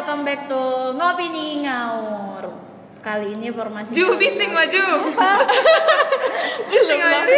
[0.00, 0.56] welcome back to
[0.96, 2.44] Ngopi nih Ngaur
[3.04, 4.80] Kali ini formasi Ju bising maju.
[6.72, 7.36] bising maju.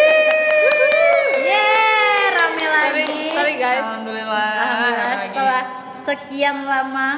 [1.42, 3.82] Yeay, rame Sorry, lagi sorry guys.
[3.82, 4.50] Alhamdulillah.
[4.54, 5.62] Alhamdulillah setelah
[6.06, 7.10] sekian lama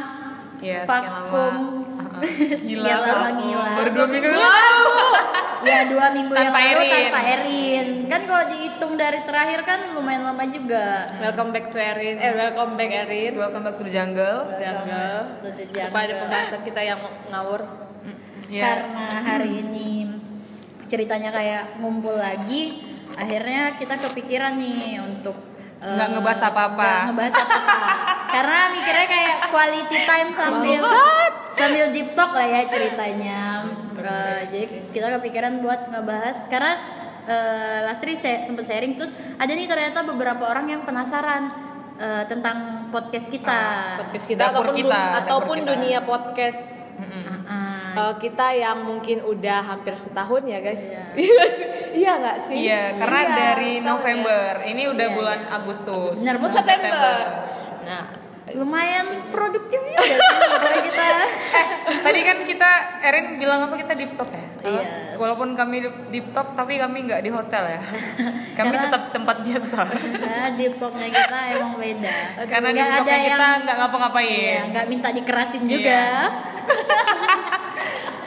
[0.65, 1.55] Iya, sekian vakum
[1.93, 2.21] lama.
[2.25, 3.37] Gila, Sekian lama vakum.
[3.45, 3.73] ngilang.
[3.77, 4.89] Baru dua minggu lalu.
[5.65, 6.93] Ya dua minggu yang Tanpa lalu Erin.
[6.93, 12.17] tanpa Erin Kan kalau dihitung dari terakhir kan lumayan lama juga Welcome back to Erin.
[12.17, 13.33] Eh, welcome back Erin.
[13.35, 14.39] Welcome back to the jungle.
[14.55, 15.21] Jungle.
[15.41, 15.89] To the jungle.
[15.89, 17.63] Kepada pembahasan kita yang ngawur.
[18.45, 18.61] Iya.
[18.61, 20.05] karena hari ini
[20.85, 25.33] ceritanya kayak ngumpul lagi akhirnya kita kepikiran nih untuk
[25.81, 26.85] Nggak ngebahas apa-apa.
[26.85, 27.77] nggak ngebahas apa-apa
[28.37, 30.83] karena mikirnya kayak quality time sambil
[31.53, 33.65] sambil deep talk lah ya ceritanya
[34.05, 36.73] Eh, jadi kita kepikiran buat ngebahas karena
[37.25, 41.49] eh, Lastri se- sempet sharing terus ada nih ternyata beberapa orang yang penasaran
[41.97, 43.61] eh, tentang podcast kita
[43.99, 45.69] Podcast kita Dapur ataupun kita, dun- ataupun kita.
[45.71, 46.63] dunia podcast
[47.95, 50.83] Eh, kita yang mungkin udah hampir setahun ya guys.
[51.15, 51.47] Iya.
[51.95, 52.57] Iya nggak sih?
[52.61, 54.51] Iya, karena Iya, dari setahun November.
[54.67, 55.51] Ini udah Iya, bulan iya.
[55.55, 56.13] Agustus.
[56.19, 56.51] Benar, Ya.
[56.51, 57.17] September.
[57.87, 58.03] Nah,
[58.47, 61.07] lumayan produktif juga sih sebenarnya kita
[62.05, 62.71] Tadi kan kita
[63.01, 64.45] Erin bilang apa kita deep talk ya?
[64.61, 65.17] Iya.
[65.17, 67.81] Walaupun kami deep talk tapi kami nggak di hotel ya.
[68.55, 69.79] Kami Karena- tetap tempat biasa.
[70.21, 72.15] nah, di vlognya kita emang beda
[72.53, 74.29] Karena di yang- kita nggak ngapa-ngapain.
[74.29, 75.71] iya, nggak minta dikerasin Iya.
[75.71, 76.01] juga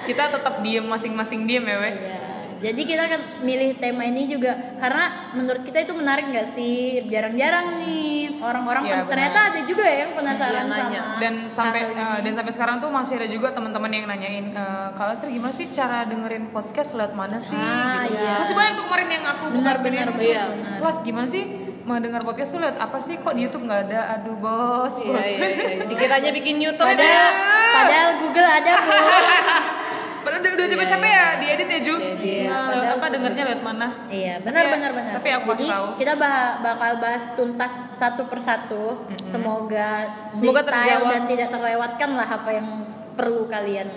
[0.03, 1.93] Kita tetap diem masing-masing diem ya, weh.
[1.93, 2.19] Iya.
[2.57, 7.79] Jadi kita kan milih tema ini juga karena menurut kita itu menarik nggak sih jarang-jarang
[7.79, 8.05] nih
[8.37, 9.09] orang-orang Iya, benar.
[9.09, 11.01] ternyata ada juga ya yang penasaran Iya, nanya.
[11.01, 14.87] sama dan sampai eh, dan sampai sekarang tuh masih ada juga teman-teman yang nanyain eh,
[14.93, 18.17] kalau Sri gimana sih cara dengerin podcast lewat mana sih Ah, gitu.
[18.17, 18.33] iya.
[18.41, 20.43] masih banyak tuh kemarin yang aku Benar, buka benar, iya.
[20.77, 21.43] Las gimana sih
[21.83, 25.07] mau dengar podcast tuh lihat apa sih kok di YouTube nggak ada aduh bos iya,
[25.07, 25.83] bos iya, iya.
[25.89, 27.31] Dikiranya bikin YouTube padahal
[27.71, 28.91] padahal Google ada bu
[30.19, 32.45] padahal udah, udah capek-capek ya diedit ya Ju Diedit.
[32.45, 35.11] Nah, Padahal apa dengernya lewat mana Iya, benar Tapi- benar benar.
[35.15, 35.85] tapi aku Jadi tahu.
[35.97, 38.83] kita bah- bakal bahas tuntas satu persatu.
[39.25, 39.89] Semoga
[40.29, 41.09] Semoga detail terjawab.
[41.09, 42.67] dan tidak terlewatkan lah apa yang
[43.13, 43.89] perlu kalian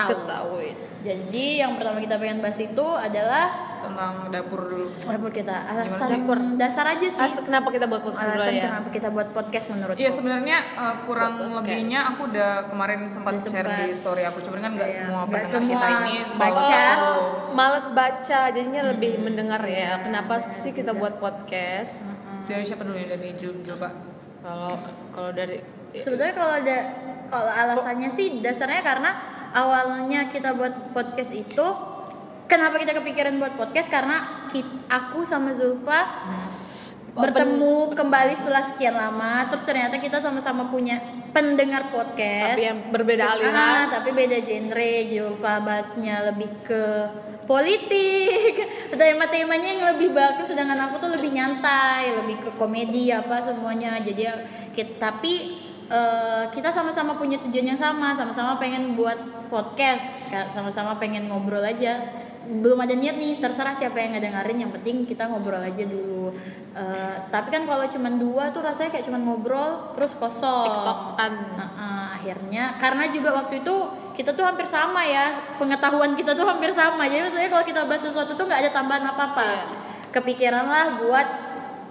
[0.00, 0.10] tahu.
[0.14, 0.70] Ketahui.
[0.98, 3.44] Jadi yang pertama kita pengen bahas itu adalah
[3.78, 5.54] tentang dapur dulu dapur kita.
[5.54, 6.20] Alasan sih?
[6.58, 7.22] dasar aja sih.
[7.22, 8.64] As- kenapa kita buat podcast dulu Alasan ya?
[8.66, 11.54] kenapa kita buat podcast menurut Iya sebenarnya uh, kurang podcast.
[11.62, 13.78] lebihnya aku udah kemarin sempat Udah share sempat.
[13.80, 16.82] di story aku cuman kan nggak Iya, semua semua kita ini baca.
[16.98, 17.18] follow.
[17.54, 20.02] Males baca, jadinya lebih mendengar ya.
[20.02, 22.10] Kenapa sih kita buat podcast?
[22.44, 23.92] dari siapa dulu ya dari Ju coba
[24.40, 24.80] Kalau
[25.12, 25.60] kalau dari
[25.92, 26.76] Sebetulnya kalau ada
[27.28, 29.10] kalau alasannya sih dasarnya karena
[29.50, 31.66] awalnya kita buat podcast itu
[32.44, 33.88] kenapa kita kepikiran buat podcast?
[33.88, 36.00] Karena ki- aku sama Zulfa
[37.10, 41.02] bertemu kembali setelah sekian lama terus ternyata kita sama-sama punya
[41.34, 42.54] pendengar podcast.
[42.54, 43.84] Tapi yang berbeda Ah, aliran.
[43.90, 44.92] tapi beda genre.
[45.10, 46.84] Zulfa bahasnya lebih ke
[47.44, 48.54] politik.
[49.00, 53.98] Tema-temanya yang lebih bagus sedangkan aku tuh lebih nyantai lebih ke komedi apa semuanya.
[53.98, 54.22] Jadi
[54.78, 59.16] kita tapi eh, kita sama-sama punya tujuan yang sama sama-sama pengen buat
[59.48, 62.24] podcast sama-sama pengen ngobrol aja.
[62.48, 66.32] Belum ada niat nih terserah siapa yang ngedengerin yang penting kita ngobrol aja dulu.
[66.72, 70.64] Eh, tapi kan kalau cuman dua tuh rasanya kayak cuman ngobrol terus kosong.
[70.64, 71.32] TikTokan.
[71.60, 72.64] Heeh, akhirnya.
[72.80, 73.74] Karena juga waktu itu
[74.16, 77.04] kita tuh hampir sama ya pengetahuan kita tuh hampir sama.
[77.04, 79.62] Jadi maksudnya kalau kita bahas sesuatu tuh nggak ada tambahan apa apa Iya.
[80.08, 81.28] kepikiran lah buat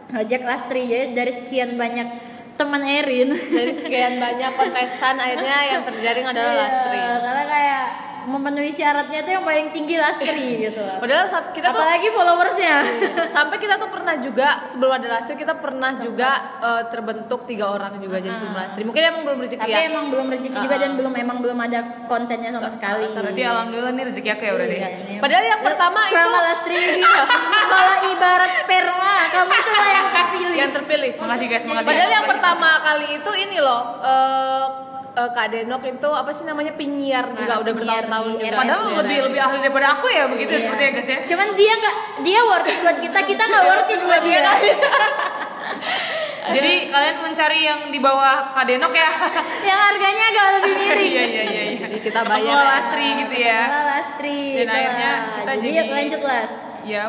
[0.10, 0.90] ngajak Lastri.
[0.90, 2.27] Jadi dari sekian banyak
[2.58, 7.02] teman Erin Dari sekian banyak kontestan akhirnya yang terjaring adalah Iya, Lastri.
[7.22, 7.86] karena kayak
[8.28, 10.84] memenuhi syaratnya tuh yang paling tinggi Lastri gitu.
[11.00, 12.76] Padahal kita tuh apalagi followersnya.
[13.36, 18.04] Sampai kita tuh pernah juga sebelum ada Lastri kita pernah juga eh, terbentuk tiga orang
[18.04, 18.84] juga jadi sebelum Lastri.
[18.84, 19.88] Mungkin emang belum rezeki tapi ya.
[19.88, 21.80] emang belum rezeki juga dan belum emang belum ada
[22.12, 23.08] kontennya sama sekali.
[23.08, 25.20] berarti alhamdulillah nih rezeki aku ya udah deh Iya.
[25.24, 26.78] Padahal yang pertama itu Sama Lastri
[27.72, 29.16] Kalau ibarat sperma.
[29.28, 30.56] Kamu lah yang terpilih.
[30.58, 31.12] Yang terpilih.
[31.18, 31.64] makasih guys.
[31.66, 31.88] Makasih.
[31.88, 34.66] Padahal yang pertama kali itu ini loh eh
[35.18, 38.54] eh, Kak Denok itu apa sih namanya penyiar juga Ah, udah bertahun-tahun juga.
[38.56, 39.24] Padahal Iya, lebih iya.
[39.26, 40.62] lebih ahli daripada aku ya begitu Iya.
[40.62, 43.90] seperti ya guys ya Cuman dia nggak Dia worth it buat kita Kita nggak worth
[43.90, 44.40] it buat dia
[46.48, 49.10] jadi kalian mencari yang di bawah kadenok ya
[49.62, 52.64] Yang harganya agak lebih miring iya iya iya iya Jadi kita bayar ya.
[52.64, 54.80] Lastri gitu ya Lastri Dan itulah.
[54.80, 56.52] akhirnya kita jadi, jadi- lanjut Las
[56.86, 57.04] ya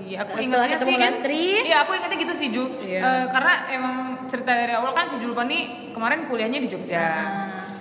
[0.00, 1.44] iya aku ingatnya sih kan Lastri.
[1.62, 2.64] iya aku ingatnya gitu sih Ju.
[2.80, 3.00] Iya.
[3.00, 6.98] Eh, karena emang cerita dari awal kan si Julpan nih kemarin kuliahnya di Jogja.
[6.98, 7.20] Ah.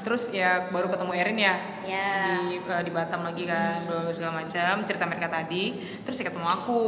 [0.04, 1.56] terus ya baru ketemu Erin ya.
[1.88, 2.12] Ya
[2.44, 5.64] di eh, di Batam lagi kan bla segala macam cerita mereka tadi.
[6.04, 6.82] Terus ya ketemu aku.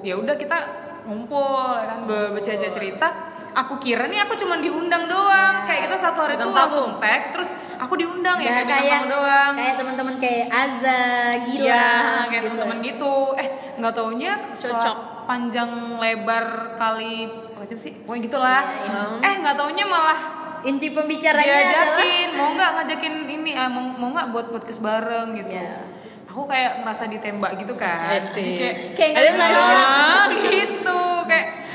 [0.00, 0.58] Ya udah kita
[1.04, 1.44] ngumpul
[1.76, 3.08] ya kan baca cerita.
[3.54, 5.62] Aku kira nih aku cuma diundang doang.
[5.62, 9.02] Kayak kita satu hari Undang tuh langsung tag terus aku diundang ya Nggak kayak kayak
[9.12, 9.52] doang.
[9.54, 11.02] kayak teman-teman kayak Aza,
[11.44, 11.84] Gila, Iya,
[12.26, 12.44] kayak gitu.
[12.48, 13.14] teman-teman gitu.
[13.36, 13.48] Eh,
[13.78, 14.96] nggak taunya Cocok.
[15.26, 17.94] panjang lebar kali apa sih?
[18.04, 18.62] Pokoknya gitulah.
[18.62, 19.26] Iya, iya.
[19.30, 20.20] Eh, nggak taunya malah
[20.64, 25.36] Inti pembicaranya adalah diajakin, mau nggak ngajakin ini, ah, mau mau nggak buat podcast bareng
[25.36, 25.60] gitu.
[25.60, 25.76] Iya.
[26.24, 28.16] Aku kayak ngerasa ditembak gitu kan.
[28.16, 31.13] Jadi kayak kayak Ada ah, gitu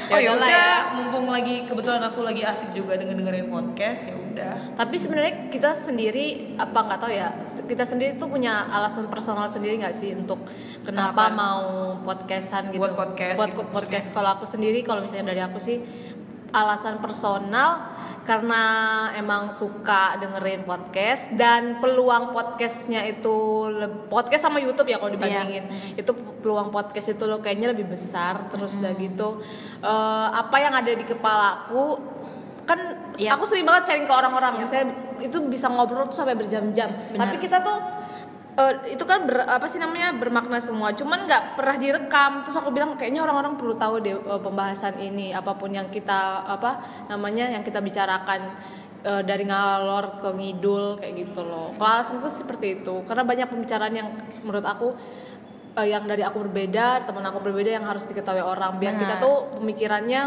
[0.10, 0.74] oh ya udah ya.
[0.98, 5.72] mumpung lagi kebetulan aku lagi asik juga denger dengerin podcast ya udah Tapi sebenarnya kita
[5.76, 7.30] sendiri apa nggak tahu ya
[7.68, 10.42] kita sendiri tuh punya alasan personal sendiri nggak sih untuk
[10.82, 11.38] kenapa Kenapa?
[11.38, 11.64] mau
[12.02, 12.82] podcastan gitu?
[12.82, 14.08] Buat podcast Buat gitu podcast.
[14.16, 15.78] Kalau aku sendiri kalau misalnya dari aku sih
[16.50, 17.94] alasan personal
[18.30, 18.64] karena
[19.18, 23.66] emang suka dengerin podcast dan peluang podcastnya itu
[24.06, 25.98] podcast sama YouTube ya kalau dibandingin.
[25.98, 29.42] Itu peluang podcast itu lo kayaknya lebih besar terus udah gitu.
[29.82, 31.98] Eh, apa yang ada di kepalaku
[32.70, 33.34] kan Iya.
[33.34, 34.62] aku sering banget sharing ke orang-orang.
[34.62, 34.94] Misalnya
[35.26, 36.94] itu bisa ngobrol tuh sampai berjam-jam.
[37.18, 37.99] Tapi kita tuh
[38.56, 40.90] eh, itu kan ber- apa sih namanya bermakna semua.
[40.92, 42.32] Cuman nggak pernah direkam.
[42.42, 45.30] Terus aku bilang kayaknya orang-orang perlu tahu deh eh, pembahasan ini.
[45.32, 48.56] Apa pun yang kita apa namanya yang kita bicarakan
[49.04, 51.76] eh, dari ngalor ke ngidul kayak gitu loh.
[51.76, 53.04] Kalau alasanku seperti itu.
[53.04, 54.10] Karena banyak pembicaraan yang
[54.42, 54.88] menurut aku
[55.78, 58.76] eh, yang dari aku berbeda teman aku berbeda yang harus diketahui orang.
[58.78, 59.24] Biar kita Benar.
[59.24, 60.22] tuh pemikirannya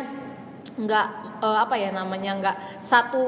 [0.73, 1.07] nggak
[1.43, 3.25] eh, apa ya namanya nggak satu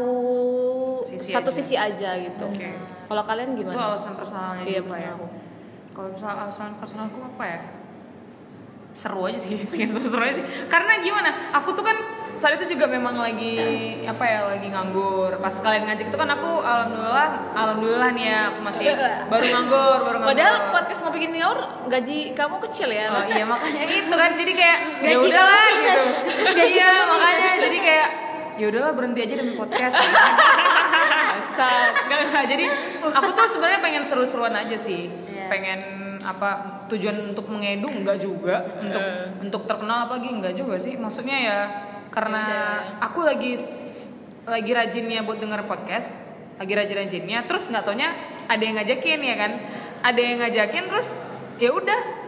[1.04, 1.56] Sisi satu aja.
[1.60, 2.46] sisi aja gitu.
[2.48, 2.93] Oke.
[3.04, 5.12] Kalau kalian itu gimana alasan personalnya Iya, juga ya.
[5.12, 5.28] personal.
[5.94, 7.60] kalau misalnya alasan personalku apa ya?
[8.94, 10.46] Seru aja sih pengen seru-seru aja sih.
[10.66, 11.30] Karena gimana?
[11.52, 11.98] Aku tuh kan
[12.34, 13.54] saat itu juga memang lagi
[14.02, 15.34] apa ya lagi nganggur.
[15.38, 18.84] Pas kalian ngajak itu kan aku alhamdulillah alhamdulillah nih ya aku masih
[19.30, 20.30] baru nganggur baru nganggur.
[20.34, 23.06] Padahal podcast ngopi gini ngawur gaji kamu kecil ya.
[23.10, 24.30] Oh, iya makanya itu kan.
[24.34, 24.78] Jadi kayak
[25.10, 26.04] ya udahlah gitu.
[26.70, 27.50] iya makanya.
[27.66, 28.08] Jadi kayak
[28.58, 29.94] ya udahlah berhenti aja demi podcast.
[31.38, 31.78] Asal.
[32.06, 32.44] Enggak, enggak.
[32.50, 32.64] Jadi
[33.02, 35.10] aku tuh sebenarnya pengen seru-seruan aja sih.
[35.10, 35.46] Iya.
[35.50, 35.80] Pengen
[36.24, 39.04] apa tujuan untuk mengedu enggak juga, untuk
[39.44, 40.96] untuk terkenal apalagi enggak juga sih.
[40.96, 41.58] Maksudnya ya
[42.08, 42.42] karena
[43.02, 43.58] aku lagi
[44.44, 46.20] lagi rajinnya buat denger podcast,
[46.56, 48.12] lagi rajin-rajinnya terus nggak taunya
[48.48, 49.52] ada yang ngajakin ya kan.
[50.04, 51.08] Ada yang ngajakin terus
[51.60, 52.23] ya udah.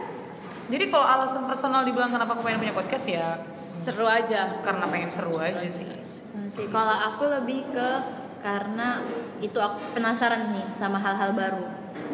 [0.67, 4.59] Jadi kalau alasan personal dibilang kenapa aku pengen punya podcast ya Seru aja.
[4.59, 5.87] karena pengen seru aja sih.
[5.87, 7.89] Nah, sih kalau aku lebih ke
[8.37, 9.01] karena
[9.39, 11.65] itu aku penasaran nih sama hal-hal baru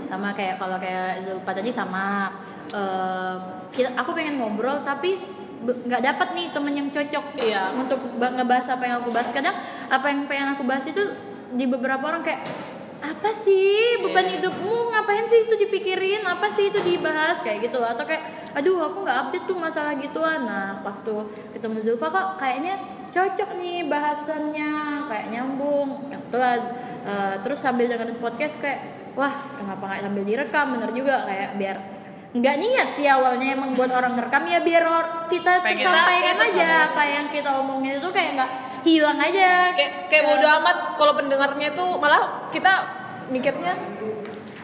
[0.06, 2.30] sama kayak kalau kayak Zulfa tadi sama
[2.70, 3.36] eh,
[3.70, 5.18] kita aku pengen ngobrol tapi
[5.64, 7.72] nggak dapat nih temen yang cocok Iya.
[7.74, 9.56] untuk ba- ngebahas apa yang aku bahas kadang
[9.88, 11.02] apa yang pengen aku bahas itu
[11.52, 12.44] di beberapa orang kayak
[13.04, 14.00] apa sih?
[14.00, 14.34] Beban Iya.
[14.40, 16.24] hidupmu ngapain sih itu dipikirin?
[16.24, 17.44] Apa sih itu dibahas?
[17.44, 17.92] Kayak gitu loh.
[17.92, 20.48] Atau kayak aduh aku nggak update tuh masalah gituan.
[20.48, 21.14] Nah waktu
[21.52, 22.80] ketemu Zulfa kok kayaknya
[23.12, 24.72] cocok nih bahasannya
[25.12, 26.58] kayak nyambung gitu lah
[27.04, 28.80] Eh, terus sambil dengerin podcast kayak
[29.12, 30.72] wah kenapa nggak sambil direkam?
[30.72, 31.78] Bener juga kayak biar
[32.34, 36.50] nggak niat sih awalnya emang buat orang ngerekam ya biar or- kita Pengen- sampaikan kita-
[36.52, 38.52] aja apa yang kita omongin itu kayak nggak
[38.82, 42.72] hilang aja Kayak kayak bodo amat kalau pendengarnya tuh malah kita
[43.30, 43.78] mikirnya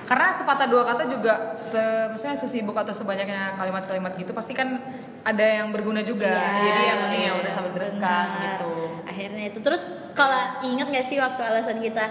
[0.03, 1.77] Karena sepatah dua kata juga, se,
[2.09, 4.81] maksudnya sesibuk atau sebanyaknya kalimat-kalimat gitu pasti kan
[5.21, 6.25] ada yang berguna juga.
[6.25, 8.41] Iya, Jadi yang penting ya udah sambil direkam benar.
[8.49, 8.69] gitu.
[9.05, 12.05] akhirnya itu terus kalau inget gak sih waktu alasan kita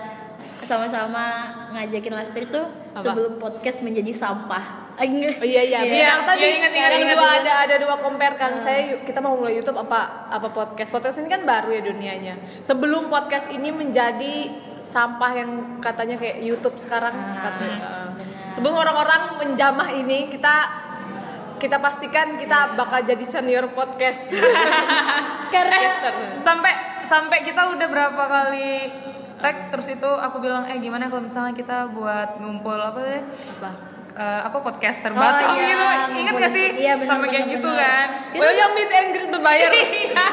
[0.61, 1.25] sama-sama
[1.73, 3.03] ngajakin Lastri tuh Apa?
[3.03, 4.78] sebelum podcast menjadi sampah Ah.
[5.39, 7.17] Oh iya iya, Iya, tadi iya, ingat, ingat, yang ingat.
[7.17, 8.59] dua ada ada dua compare kan.
[8.59, 10.91] Saya yuk, kita mau mulai YouTube apa apa podcast.
[10.91, 12.35] Podcast ini kan baru ya dunianya.
[12.67, 14.51] Sebelum podcast ini menjadi
[14.83, 18.11] sampah yang katanya kayak YouTube sekarang katanya.
[18.19, 18.55] benar.
[18.59, 20.57] Sebelum orang-orang menjamah ini kita
[21.63, 24.35] kita pastikan kita bakal jadi senior podcast.
[25.55, 25.77] karena
[26.43, 26.73] Sampai
[27.07, 28.71] sampai kita udah berapa kali
[29.39, 33.98] tag terus itu aku bilang eh gimana kalau misalnya kita buat ngumpul apa deh apa?
[34.19, 35.87] Eh, apa podcaster Oh, Batam iya, gitu
[36.19, 39.31] inget gak sih Iya, benar, sampai kayak gitu kan Kita- Oh yang meet and greet
[39.31, 39.71] berbayar.
[39.79, 40.27] Iya,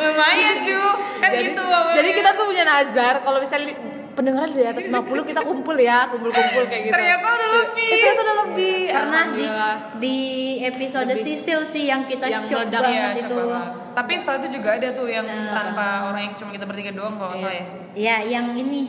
[0.00, 0.80] lumayan cu
[1.16, 1.96] kan jadi, gitu awalnya.
[1.96, 3.74] jadi kita tuh punya nazar kalau misalnya
[4.12, 4.92] pendengaran di atas 50
[5.24, 6.92] kita kumpul ya, kumpul-kumpul kayak gitu.
[6.92, 8.76] ternyata udah lebih Eh, ternyata udah lebih.
[8.82, 9.74] pernah di Alhamdulillah.
[9.96, 10.16] di
[10.62, 11.24] episode Lebih.
[11.24, 13.68] Sisil sih yang kita Yang shock meledak, banget Iya, itu banget.
[13.92, 17.14] Tapi setelah itu juga ada tuh yang Nah, tanpa orang yang cuma kita bertiga doang
[17.14, 17.64] kalau salah ya.
[17.94, 18.80] ya yang ini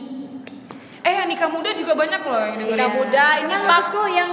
[1.04, 2.74] Eh, nikah muda juga banyak loh yang dengerin.
[2.74, 4.30] Nikah muda, ini ini yang pas- aku yang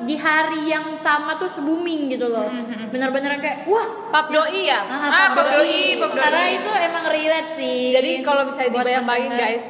[0.00, 2.48] di hari yang sama tuh booming gitu loh
[2.88, 4.80] bener-bener kayak wah Pap doi ya.
[4.82, 6.18] ah, Ah, Pap Doi, Pap Doi.
[6.18, 9.38] karena itu emang relate sih Jadi kalau misalnya pendengar.
[9.38, 9.64] guys,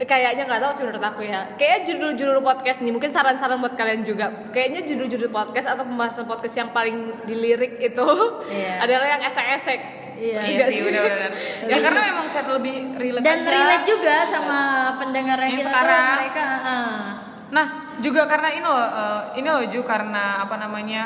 [0.00, 1.40] kayaknya nggak tahu sih menurut aku ya.
[1.54, 4.30] Kayaknya judul-judul podcast nih mungkin saran-saran buat kalian juga.
[4.48, 8.08] Kayaknya judul-judul podcast atau pembahasan podcast yang paling dilirik itu
[8.48, 8.78] Iya.
[8.84, 9.80] adalah yang esek-esek.
[10.18, 10.40] Iya.
[10.44, 11.30] iya sih udah-udah
[11.64, 13.50] ya karena memang kan lebih relate Dan aja.
[13.52, 14.58] relate juga sama
[14.98, 16.06] pendengar Yang sekarang.
[16.18, 16.44] mereka.
[16.60, 17.02] ah.
[17.48, 17.66] Nah,
[17.98, 21.02] juga karena ini loh, eh, ini loh Ju karena apa namanya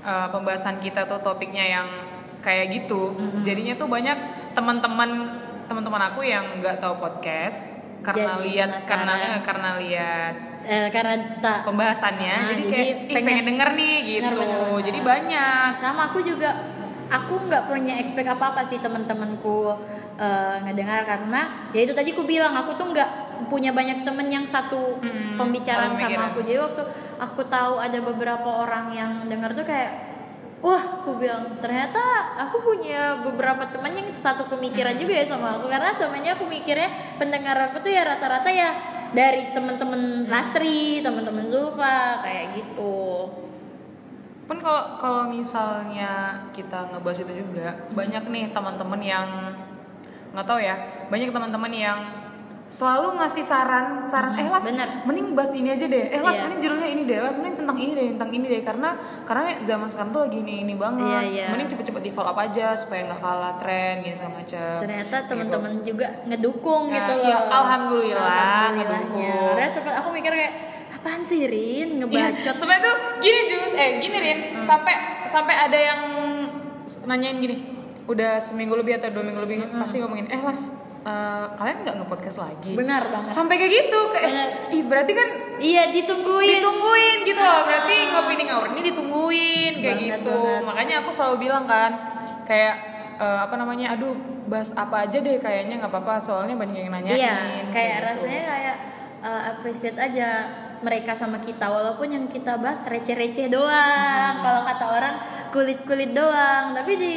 [0.00, 1.88] eh, pembahasan kita tuh topiknya yang
[2.38, 3.12] kayak gitu.
[3.42, 4.18] Jadinya tuh banyak
[4.54, 5.10] teman-teman
[5.66, 11.64] teman-teman aku yang nggak tahu podcast karena Jadi lihat karena karena lihat Eh, karena tak
[11.64, 14.20] pembahasannya, Ah, jadi jadi kayak "Ih, pengen, pengen- denger nih gitu.
[14.20, 14.82] Benar, benar, benar.
[14.84, 15.70] Jadi banyak.
[15.76, 16.50] sama aku juga
[17.08, 19.72] aku nggak punya expect apa apa sih teman-temanku
[20.16, 23.10] eh, ngedengar karena ya itu tadi aku bilang aku tuh nggak
[23.48, 26.42] punya banyak temen yang satu Mm, pembicaraan sama aku.
[26.42, 26.82] jadi waktu
[27.18, 30.10] aku tahu ada beberapa orang yang dengar tuh kayak
[30.58, 32.02] wah aku bilang ternyata
[32.34, 35.70] aku punya beberapa teman yang satu pemikiran juga ya sama aku.
[35.70, 38.70] Karena semuanya aku mikirnya pendengar aku tuh ya rata-rata ya
[39.14, 43.30] dari teman-teman Lastri, teman-teman Zulfa kayak gitu.
[44.48, 46.12] Pun kalau kalau misalnya
[46.50, 49.28] kita ngebahas itu juga banyak nih teman-teman yang
[50.32, 50.76] nggak tahu ya,
[51.06, 51.98] banyak teman-teman yang
[52.68, 55.00] selalu ngasih saran, saran eh las, bener.
[55.04, 56.42] mending bahas ini aja deh, eh las Iya.
[56.44, 58.88] mending judulnya ini deh, las mending tentang ini deh, tentang ini deh, karena
[59.24, 61.46] karena zaman sekarang tuh lagi ini ini banget, Iya, iya.
[61.48, 64.74] mending cepet-cepet di follow up aja supaya nggak kalah tren gini segala macam.
[64.80, 67.24] ternyata teman-teman juga ngedukung Nah, gitu loh.
[67.24, 69.48] iya, alhamdulillah, ngedukung.
[69.50, 70.52] Karena sempat aku mikir kayak
[70.98, 72.54] apaan sih Rin Iya, ngebacot.
[72.58, 76.00] sebenarnya tuh gini Jus, eh gini Rin, sampai sampai ada yang
[77.04, 77.56] nanyain gini,
[78.04, 82.38] udah seminggu lebih atau dua minggu lebih pasti ngomongin, eh Las, eh, kalian nggak nge-podcast
[82.38, 82.72] lagi?
[82.74, 83.30] Benar banget.
[83.30, 84.48] Sampai kayak gitu, kayak, Benar.
[84.72, 85.28] ih berarti kan
[85.58, 86.48] Iya ditungguin.
[86.50, 90.34] ditungguin gitu loh, berarti ngopi hour ini ditungguin kayak Banget, gitu.
[90.34, 90.62] banget.
[90.64, 91.90] Makanya aku selalu bilang kan,
[92.42, 92.74] kayak
[93.18, 94.14] eh, apa namanya, aduh
[94.48, 97.20] bahas apa aja deh kayaknya nggak apa-apa, soalnya banyak yang nanyain.
[97.20, 97.36] Iya,
[97.68, 98.06] kayak gitu.
[98.08, 98.76] rasanya kayak
[99.20, 100.28] uh, appreciate aja
[100.80, 104.32] mereka sama kita walaupun yang kita bahas receh-receh doang.
[104.38, 104.44] Hmm.
[104.44, 105.14] Kalau kata orang
[105.48, 107.16] kulit-kulit doang, tapi di,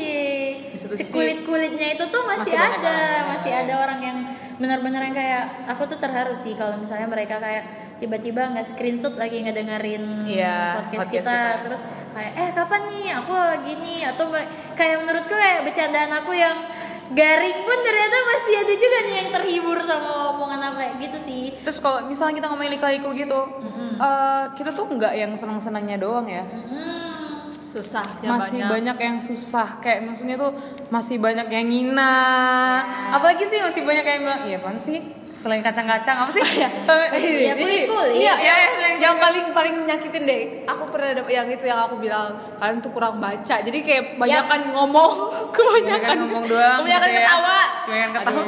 [0.79, 3.23] si kulit-kulitnya itu tuh masih, masih ada, orang.
[3.35, 4.17] masih ada orang yang
[4.61, 9.41] benar-benar yang kayak aku tuh terharu sih kalau misalnya mereka kayak tiba-tiba nggak screenshot lagi
[9.41, 11.63] ngedengerin Iya, podcast, podcast kita, kita.
[11.65, 14.25] terus kayak eh kapan nih aku lagi nih atau
[14.77, 16.57] kayak menurutku kayak bercandaan aku yang
[17.11, 19.79] garing pun ternyata masih ada juga nih yang terhibur
[21.11, 23.39] gitu sih Terus kalau misalnya kita ngomongin liku gitu,
[23.97, 26.41] eh, kita tuh nggak yang senang-senangnya doang ya.
[26.41, 28.97] Hmm, susah ya masih banyak.
[28.97, 30.51] yang susah kayak maksudnya tuh
[30.87, 32.13] masih banyak yang ngina
[32.83, 33.15] Ya.
[33.15, 34.99] apalagi sih masih banyak yang bilang iya apaan sih
[35.33, 36.43] selain kacang-kacang apa sih
[36.83, 37.09] Sampai-
[37.41, 38.13] Ya, kulit-kulit.
[38.13, 40.41] Iya, Iya, yang, iya, yang paling paling nyakitin deh.
[40.65, 43.55] Aku pernah dapet yang itu yang aku bilang kalian tuh kurang baca.
[43.57, 45.11] Jadi kayak banyakan ngomong,
[45.55, 47.23] kebanyakan Kebanyakan ngomong doang kebanyakan gitu ya.
[47.23, 47.59] ketawa.
[47.81, 48.41] Kebanyakan ketawa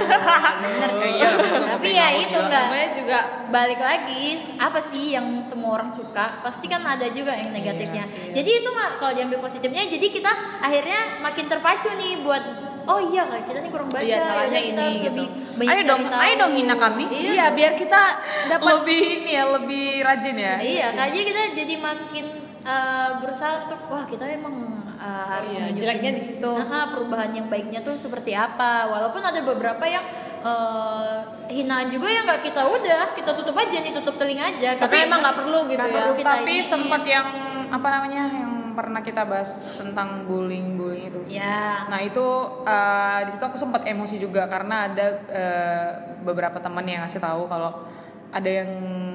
[0.62, 0.90] bener.
[1.04, 1.30] Iya,
[1.68, 3.18] tapi ya itu enggak Namanya juga
[3.50, 4.26] balik lagi
[4.56, 8.98] apa sih yang semua orang suka pasti kan ada juga yang negatifnya jadi itu mah
[8.98, 12.42] kalau diambil positifnya jadi kita akhirnya makin terpacu nih buat
[12.84, 15.24] oh iya kan kita nih kurang baca Iya, salahnya kita ini, harus gitu.
[15.24, 16.20] lebih banyak Ayo dong, tahu.
[16.20, 17.04] ayo dong hina kami.
[17.08, 18.02] iya, iya biar kita
[18.48, 22.26] dapat lebih ini ya lebih rajin ya iya kayaknya kita jadi makin
[22.64, 24.56] eh, berusaha untuk wah kita emang
[24.96, 26.48] eh, harus iya, jeleknya di situ.
[26.50, 30.04] Nah, perubahan yang baiknya tuh seperti apa walaupun ada beberapa yang
[30.42, 31.16] eh,
[31.50, 35.20] hinaan juga yang nggak kita udah kita tutup aja nih tutup telinga aja Tapi emang
[35.22, 35.96] nggak perlu gitu nggak ya.
[35.98, 37.28] perlu kita tapi sempat yang
[37.70, 42.26] apa namanya yang pernah kita bahas tentang bullying bullying itu ya Nah itu
[42.62, 45.90] eh, di situ aku sempat emosi juga karena ada eh,
[46.20, 47.86] beberapa teman yang ngasih tahu kalau
[48.30, 48.70] ada yang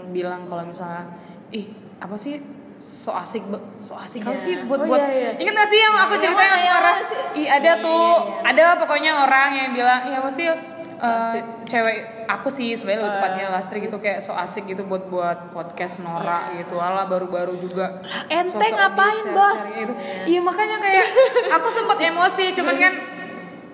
[0.09, 1.11] bilang kalau misalnya
[1.51, 1.67] ih
[1.99, 2.39] apa sih
[2.79, 3.43] so asik
[3.79, 4.41] so asik kali Iya.
[4.41, 5.43] sih buat Oh, buat iya, iya.
[5.43, 7.19] ingat gak sih yang aku Yang ceritain mana, yang sih?
[7.37, 8.43] ih ada tuh iya.
[8.47, 10.47] ada pokoknya orang yang bilang iya apa sih
[10.99, 15.51] eh, cewek aku sih sebenarnya lebih tepatnya lastri gitu kayak so asik gitu buat buat
[15.51, 16.77] podcast norak gitu.
[16.77, 19.63] Ala baru-baru juga Ente ngapain, Bos?
[19.73, 19.93] gitu.
[20.27, 21.07] iya makanya kayak
[21.57, 22.95] aku sempat emosi cuman kan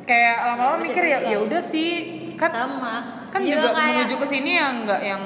[0.05, 1.93] kayak lama-lama mikir ya sih, ya udah sih.
[2.37, 2.95] Kan sama.
[3.33, 5.23] kan Juga juga kayak menuju ke sini yang enggak yang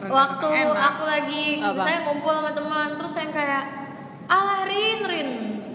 [0.00, 0.80] waktu enak.
[0.92, 1.82] aku lagi Apa?
[1.84, 3.62] saya ngumpul sama teman terus yang kayak
[4.24, 5.30] alah Rin Rin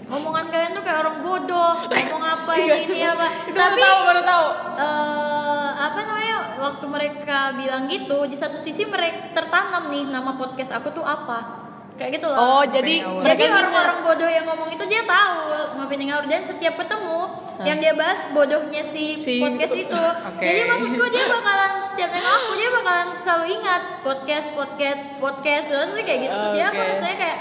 [0.06, 1.72] omongan kalian tuh kayak orang bodoh.
[1.86, 3.26] Ngomong apa ini ini apa.
[3.44, 4.46] Itu tapi baru tahu, baru tahu.
[4.76, 10.70] eh apa namanya waktu mereka bilang gitu di satu sisi mereka tertanam nih nama podcast
[10.72, 11.66] aku tuh apa.
[11.96, 12.36] Kayak gitu loh.
[12.36, 15.36] Oh, jadi jadi orang-orang bodoh yang ngomong itu dia tahu
[15.80, 16.28] ngopi ngawur.
[16.28, 17.18] Dan setiap ketemu
[17.64, 19.96] yang dia bahas bodohnya si, Si- podcast itu.
[20.28, 20.44] Oke.
[20.44, 25.66] jadi maksudku dia bakalan setiap yang aku dia bakalan selalu ingat podcast podcast podcast.
[25.72, 26.90] Terus kayak gitu jadi aku Oke.
[26.94, 27.38] rasanya kayak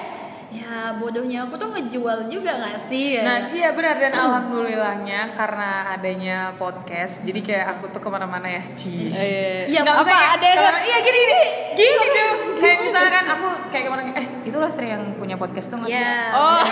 [0.56, 3.20] ya bodohnya aku tuh ngejual juga gak sih?
[3.20, 3.96] Ya Nah iya benar.
[4.00, 8.64] Dan alhamdulillahnya karena adanya podcast jadi kayak aku tuh ke mana-mana ya.
[8.74, 9.12] Ci.
[9.12, 9.68] Iya.
[9.68, 11.40] Iya apa maksudnya ada yang iya gini gini.
[11.76, 12.32] Gini tuh
[12.64, 16.00] kayak misalnya kan aku kayak kemarin eh itu Lastri yang punya podcast tuh nggak sih?
[16.00, 16.18] Iya.
[16.34, 16.64] Oh.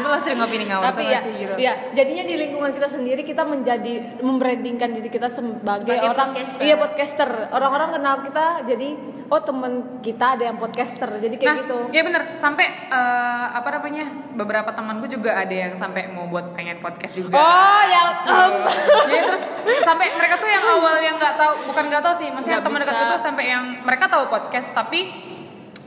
[0.00, 3.42] Itu Lastri ngopini ngawal tapi tuh ya, gitu ya jadinya di lingkungan kita sendiri kita
[3.44, 3.92] menjadi
[4.24, 6.60] membrandingkan diri kita sebagai, Sebagai orang podcaster.
[6.64, 7.30] iya podcaster.
[7.50, 8.88] Orang-orang kenal kita jadi
[9.30, 11.78] oh teman kita ada yang podcaster jadi kayak nah, gitu.
[11.94, 14.04] Iya bener, sampai eh, apa namanya
[14.34, 17.38] beberapa temanku juga ada yang sampai mau buat pengen podcast juga.
[17.38, 18.52] oh ya um,
[19.06, 19.42] Jadi terus
[19.84, 22.96] sampai mereka tuh yang awal yang nggak tahu, bukan nggak tahu sih, maksudnya teman dekat
[22.96, 25.00] itu sampai yang mereka tahu podcast tapi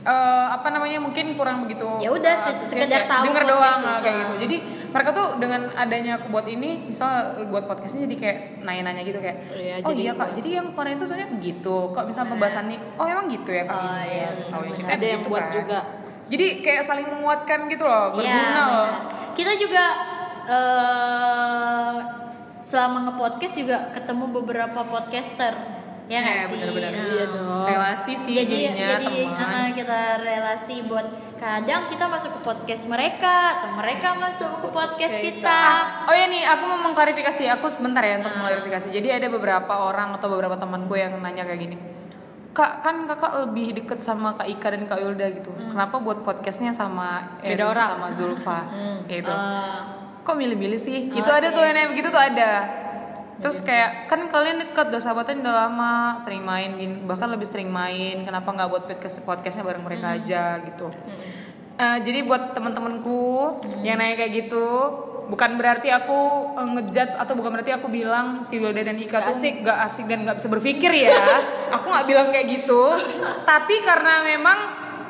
[0.04, 0.12] eh,
[0.50, 1.88] apa namanya mungkin kurang begitu.
[1.98, 3.08] Ya udah, se- antusias sekedar ya.
[3.08, 3.92] tahu denger doang itu.
[3.98, 4.34] kayak gitu.
[4.38, 4.56] Jadi
[4.88, 7.08] mereka tuh dengan adanya aku buat ini, misal
[7.46, 10.92] buat podcastnya jadi kayak nanya-nanya gitu kayak, Iya, oh jadi iya kak, jadi yang kemarin
[10.94, 11.76] itu soalnya gitu.
[11.90, 13.74] Kok misal pembahasan nih, oh emang gitu ya kak?
[13.74, 14.76] Oh, iya, benar-benar.
[14.76, 15.52] kita ada yang gitu buat kan.
[15.52, 15.78] juga
[16.24, 18.86] Jadi kayak saling menguatkan gitu loh, Iya, berguna loh.
[18.86, 18.92] benar.
[19.34, 19.84] Kita juga
[20.46, 21.96] eh
[22.64, 25.52] selama nge-podcast juga ketemu beberapa podcaster.
[26.04, 26.52] Ya nggak Iya, sih?
[26.52, 26.90] benar-benar.
[26.90, 27.64] Nah, Iya dong.
[27.64, 29.52] Relasi sih jadi jadinya jadi teman.
[29.56, 35.16] eh, kita relasi buat kadang kita masuk ke podcast mereka atau mereka masuk ke podcast
[35.16, 35.60] kita.
[36.04, 37.42] Oh ya nih, aku mau mengklarifikasi.
[37.50, 38.88] Aku sebentar ya untuk mengklarifikasi.
[38.90, 41.76] Jadi ada beberapa orang atau beberapa temanku yang nanya kayak gini.
[42.52, 45.50] Kak, kan kakak lebih deket sama Kak Ika dan Kak Yulda gitu.
[45.50, 47.88] Kenapa buat podcastnya sama Erin orang.
[47.90, 48.58] sama Zulfa?
[49.10, 49.26] gitu.
[49.26, 49.78] Eh,
[50.20, 51.10] Kok milih-milih sih?
[51.10, 51.68] Oh, itu ada tuh oke.
[51.70, 52.50] yang begitu tuh ada.
[53.42, 58.22] Terus kayak kan kalian deket udah sahabatan udah lama, sering main bahkan lebih sering main.
[58.22, 60.90] Kenapa nggak buat podcast podcastnya bareng mereka aja gitu?
[61.74, 63.50] Eh, jadi buat teman-temanku
[63.82, 64.66] yang nanya kayak gitu,
[65.26, 66.18] bukan berarti aku
[66.54, 69.54] eh, ngejudge atau bukan berarti aku bilang si Wilda dan Ika Nggak tuh asik.
[69.66, 71.18] gak asik dan nggak bisa berpikir ya.
[71.74, 72.82] aku nggak bilang kayak gitu.
[73.42, 74.58] Tapi karena memang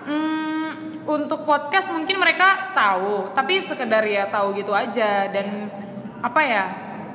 [0.09, 0.71] mm,
[1.05, 5.69] untuk podcast mungkin mereka tahu, tapi sekedar ya tahu gitu aja dan
[6.25, 6.65] apa ya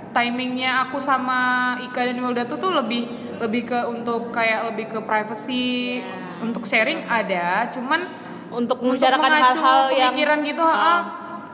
[0.10, 1.39] timingnya aku sama
[1.82, 3.06] Ika dan Wilda tuh tuh lebih
[3.38, 6.01] lebih ke untuk kayak lebih ke privacy
[6.39, 8.08] untuk sharing ada, cuman
[8.50, 10.74] untuk membicarakan hal-hal yang pemikiran gitu Ah.
[10.74, 11.00] ah,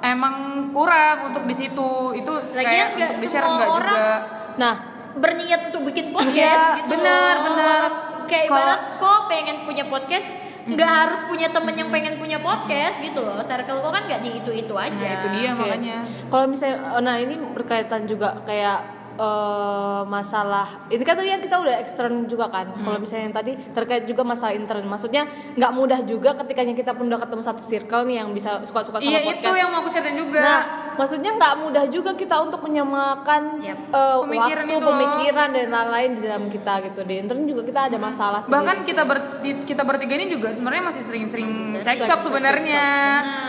[0.02, 0.36] emang
[0.72, 4.16] kurang untuk di situ itu Lagian kayak untuk semua nggak orang juga
[4.56, 4.74] nah
[5.16, 6.90] berniat untuk bikin podcast Iya, gitu.
[6.92, 7.44] benar, loh.
[7.48, 7.82] benar.
[8.26, 10.28] Kayak Kalau- ibarat kok pengen punya podcast,
[10.66, 13.38] nggak harus punya temen yang pengen punya podcast gitu loh.
[13.40, 14.98] Circle kok kan nggak di itu-itu aja.
[14.98, 15.60] Nah, itu dia Oke.
[15.62, 15.98] makanya
[16.34, 18.80] Kalau misalnya, oh, nah ini berkaitan juga kayak
[19.16, 20.90] eh, masalah.
[20.90, 22.74] Ini kan tadi yang kita udah ekstern juga kan.
[22.74, 22.82] Hmm.
[22.82, 27.08] Kalau misalnya yang tadi terkait juga masalah intern, maksudnya nggak mudah juga ketika kita pun
[27.08, 29.40] udah ketemu satu circle nih yang bisa suka-suka sama iya podcast.
[29.46, 30.62] itu yang mau aku ceritain juga Nah,
[30.96, 33.80] maksudnya nggak mudah juga kita untuk menyamakan Yap.
[33.88, 34.88] eh, Pemikiran waktu, loh.
[34.90, 37.00] pemikiran dan lain-lain di dalam kita gitu.
[37.02, 38.50] Di intern juga kita ada masalah sih.
[38.50, 39.18] bahkan kita ber,
[39.62, 42.84] kita bertiga ini juga sebenarnya masih sering-sering cekcok sebenarnya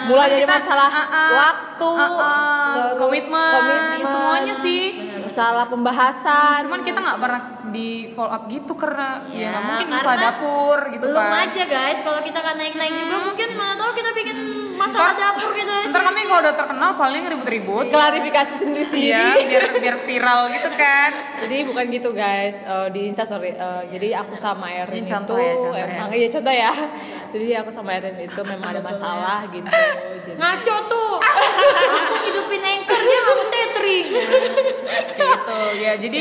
[0.07, 4.83] mulai Kan dari kita- masalah ah, ah, waktu, ah, terus komitmen, komitmen, semuanya sih
[5.19, 6.59] masalah pembahasan.
[6.63, 11.03] cuman kita nggak pernah di follow up gitu karena ya, Ya, mungkin masalah dapur gitu
[11.05, 14.37] Belum kan aja guys, kalau kita nggak naik-naik juga mungkin mana tahu kita bikin
[14.77, 15.73] masalah Ntar- dapur gitu.
[15.89, 19.17] ntar kami kalau udah terkenal paling ribut-ribut klarifikasi sendiri sendiri.
[19.17, 21.11] Iya, biar biar viral gitu kan.
[21.39, 23.51] Jadi bukan gitu guys Eh, di Insta sorry.
[23.51, 26.17] Eh, jadi aku sama Erin itu contoh ya, contoh emang ya.
[26.17, 26.73] iya contoh ya.
[27.27, 29.67] Jadi aku sama Erin itu memang ada masalah gitu.
[30.23, 31.13] Jadi Ngaco tuh.
[31.19, 34.07] Aku hidupin anchor dia mau tethering.
[35.17, 35.93] gitu ya.
[35.97, 36.21] Jadi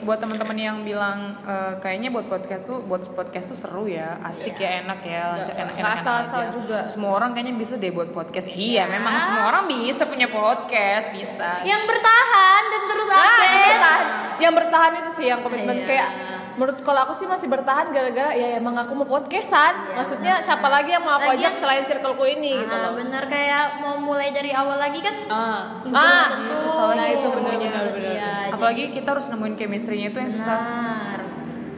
[0.00, 4.56] buat teman-teman yang bilang eh, kayaknya buat podcast tuh buat podcast tuh seru ya, asik
[4.56, 6.78] ya, enak ya, enak nggak enak asal-asal juga.
[6.84, 8.48] Semua orang kayaknya bisa deh buat podcast.
[8.48, 11.60] Iya, memang semua orang bisa punya podcast, bisa.
[11.62, 13.68] Yang bertahan dan terus Nah, yang update.
[13.68, 14.02] bertahan,
[14.40, 15.86] yang bertahan itu sih yang komitmen Iya.
[15.86, 16.08] kayak
[16.54, 19.74] menurut kalau aku sih masih bertahan gara-gara ya emang aku mau podcastan.
[19.84, 22.92] Iya, Maksudnya siapa lagi yang mau aku Lagian- ajak selain circleku ini gitu Ah, loh.
[22.96, 27.08] bener kayak mau mulai dari awal lagi kan Ah, Susah, ah, iya, susah lagi nah
[27.10, 27.32] itu tuh.
[27.34, 27.84] benar Iya, benar.
[28.00, 28.32] iya.
[28.48, 30.58] Apalagi kita harus nemuin chemistry-nya itu yang susah.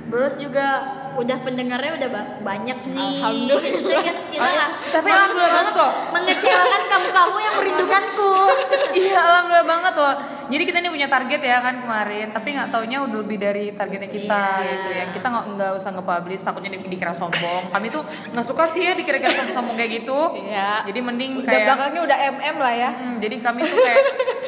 [0.06, 0.68] Terus juga
[1.16, 3.00] udah pendengarnya udah ba- banyak nih.
[3.16, 3.72] Alhamdulillah.
[3.72, 5.90] Maksudnya kan kita Ah, tapi alhamdulillah banget loh.
[6.12, 8.30] mengecewakan kamu-kamu yang merindukanku.
[8.98, 10.14] iya alhamdulillah banget loh
[10.46, 14.06] jadi kita ini punya target ya kan kemarin tapi nggak taunya udah lebih dari targetnya
[14.08, 14.70] kita Iya.
[14.70, 18.64] gitu ya kita nggak nggak usah nge-publish takutnya di- dikira sombong kami tuh nggak suka
[18.66, 20.86] sih ya dikira-kira sombong kayak gitu Iya.
[20.86, 22.90] jadi mending Udah kayak belakangnya udah MM lah ya.
[22.92, 23.98] Hmm, jadi kami tuh kayak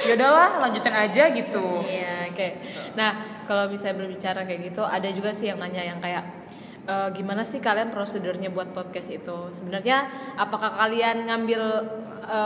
[0.01, 2.15] ya udahlah lanjutin aja gitu Iya.
[2.31, 2.49] Oke.
[2.95, 3.11] Nah,
[3.45, 6.23] kalau misalnya berbicara kayak gitu, ada juga sih yang nanya yang kayak
[6.89, 9.53] e, gimana sih kalian prosedurnya buat podcast itu?
[9.53, 11.63] Sebenarnya apakah kalian ngambil
[12.25, 12.39] e,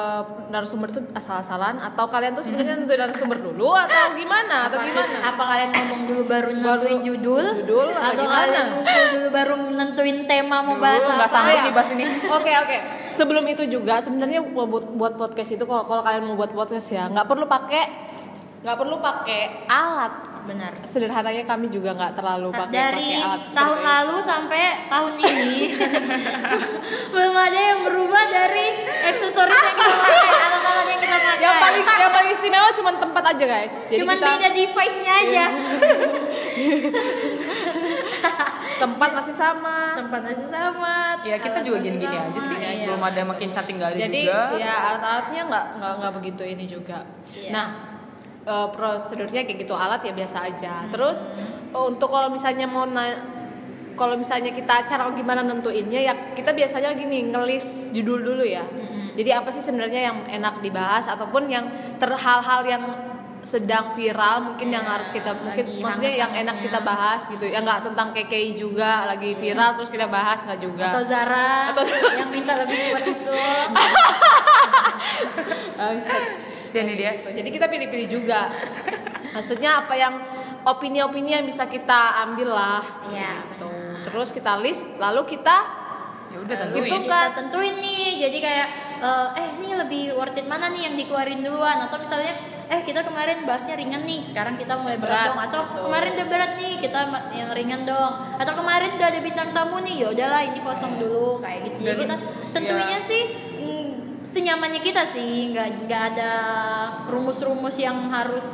[0.51, 5.17] narasumber itu asal-asalan atau kalian tuh sebenarnya nentuin narasumber dulu atau gimana atau Apa, gimana?
[5.23, 7.45] apa kalian ngomong dulu baru nentuin judul?
[7.63, 8.37] Judul atau atau gimana?
[8.43, 11.27] kalian ngumpul dulu baru nentuin tema mau bahas Dulu apa?
[11.31, 11.73] sanggup ya?
[11.73, 12.05] bahas ini
[12.37, 12.77] Oke oke.
[13.13, 17.07] Sebelum itu juga sebenarnya buat buat podcast itu kalau kalau kalian mau buat podcast ya
[17.07, 17.85] nggak perlu pakai
[18.63, 20.73] nggak perlu pakai alat benar.
[20.85, 23.87] Sederhananya kami juga nggak terlalu Sa- pakai dari pakai alat tahun itu.
[23.87, 25.55] lalu sampai tahun ini
[27.13, 28.67] belum ada yang berubah dari
[29.05, 31.41] aksesoris yang kita pakai alat-alat yang kita pakai.
[31.41, 33.75] Yang paling yang paling istimewa cuma tempat aja guys.
[33.87, 35.45] Jadi cuman kita beda device-nya aja.
[38.83, 39.95] Tempat masih sama.
[39.95, 41.15] Tempat masih sama.
[41.23, 42.57] Ya kita alat juga gini-gini aja sih.
[42.59, 42.85] Iya.
[42.85, 44.59] belum ada makin cantik nggak ada jadi juga.
[44.59, 46.99] ya alat-alatnya nggak nggak nggak begitu ini juga.
[47.31, 47.51] Iya.
[47.55, 47.67] nah
[48.43, 50.73] eh, prosedurnya kayak gitu alat ya biasa aja.
[50.89, 51.19] Terus
[51.71, 53.41] eh, untuk kalau misalnya mau na-
[53.93, 58.65] kalau misalnya kita cara gimana nentuinnya ya kita biasanya gini ngelis judul dulu ya.
[59.13, 61.69] Jadi apa sih sebenarnya yang enak dibahas ataupun yang
[62.01, 62.83] ter hal-hal yang
[63.43, 67.45] sedang viral mungkin yang Ya, harus kita mungkin maksudnya yang enak kita bahas gitu.
[67.45, 70.89] Ya nggak tentang KKI juga lagi viral terus kita bahas nggak juga.
[70.89, 71.85] Atau Zara Atau-
[72.17, 73.35] yang minta lebih kuat itu
[76.75, 77.29] Nih dia Gitu.
[77.35, 78.41] Jadi kita pilih-pilih juga.
[79.37, 80.15] Maksudnya apa yang
[80.63, 82.83] opini-opini yang bisa kita ambil lah.
[83.07, 83.71] Iya, Gitu.
[84.03, 85.83] Terus kita list, lalu kita
[86.29, 87.31] ya udah Lalu tentuin Itu kita kan.
[87.37, 91.77] tentuin nih jadi kayak eh, eh ini lebih worth it mana nih yang dikeluarin duluan
[91.77, 92.33] atau misalnya
[92.67, 95.83] eh kita kemarin bahasnya ringan nih sekarang kita mulai berat, Berat, dong atau betul.
[95.85, 96.99] kemarin udah berat nih kita
[97.37, 101.37] yang ringan dong atau kemarin udah ada bintang tamu nih ya udahlah ini kosong dulu
[101.39, 102.15] kayak gitu jadi Dan- kita
[102.57, 103.05] tentuinnya ya.
[103.05, 103.23] sih
[104.33, 106.33] senyamannya kita sih nggak nggak ada
[107.13, 108.45] rumus-rumus yang harus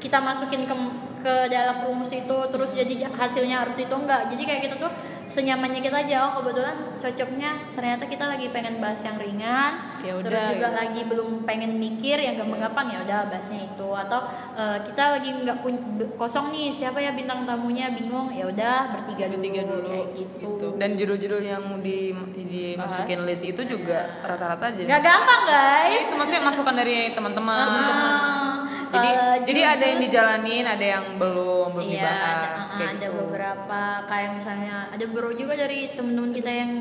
[0.00, 0.74] kita masukin ke
[1.20, 4.92] ke dalam rumus itu terus jadi hasilnya harus itu enggak jadi kayak kita tuh
[5.28, 6.16] senyamannya kita aja.
[6.28, 7.50] Oh kebetulan cocoknya.
[7.74, 9.72] Ternyata kita lagi pengen bahas yang ringan.
[10.04, 10.76] Ya terus udah, juga ya.
[10.84, 13.88] lagi belum pengen mikir yang gampang-gampang ya udah bahasnya itu.
[13.90, 14.20] Atau
[14.54, 15.58] eh, kita lagi nggak
[16.16, 17.90] kosong nih siapa ya bintang tamunya?
[17.92, 18.32] Bingung.
[18.36, 20.66] Ya udah bertiga, Bertiga dulu, kayak gitu, gitu.
[20.76, 26.04] dan judul-judul yang di dimasukin list itu juga rata-rata jadi nggak gampang guys.
[26.06, 27.56] Itu maksudnya masukan dari teman-teman.
[27.56, 28.55] Ah,
[28.96, 32.92] jadi kalau jadi ada yang dijalanin ada yang belum belum Iya, ada, dibahas ah, kayak
[32.96, 33.16] ada gitu.
[33.20, 36.72] beberapa kayak misalnya ada bro juga dari temen-temen kita yang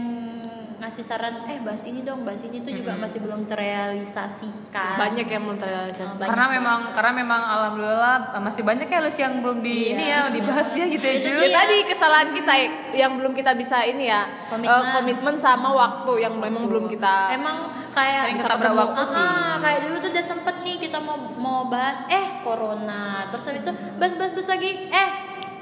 [0.77, 5.43] ngasih saran eh bahas ini dong bahas ini tuh juga masih belum terrealisasikan banyak yang
[5.43, 6.15] belum terrealisasi.
[6.15, 6.57] Banyak karena banget.
[6.57, 9.89] memang karena memang alhamdulillah eh, masih banyak ya list yang belum di Iya.
[9.89, 11.29] ini ya dibahas ya gitu ya Itu Ju.
[11.31, 11.55] Ya, dia.
[11.55, 12.53] tadi kesalahan kita
[12.93, 14.71] yang belum kita bisa ini ya Komitmen.
[14.73, 17.57] eh, komitmen sama waktu yang memang belum kita emang
[17.91, 19.15] kayak Sering ketabrak waktu sih.
[19.17, 23.61] Ah, kayak dulu tuh udah sempet nih kita mau mau bahas eh corona terus habis
[23.61, 25.09] itu bahas bahas bahas lagi eh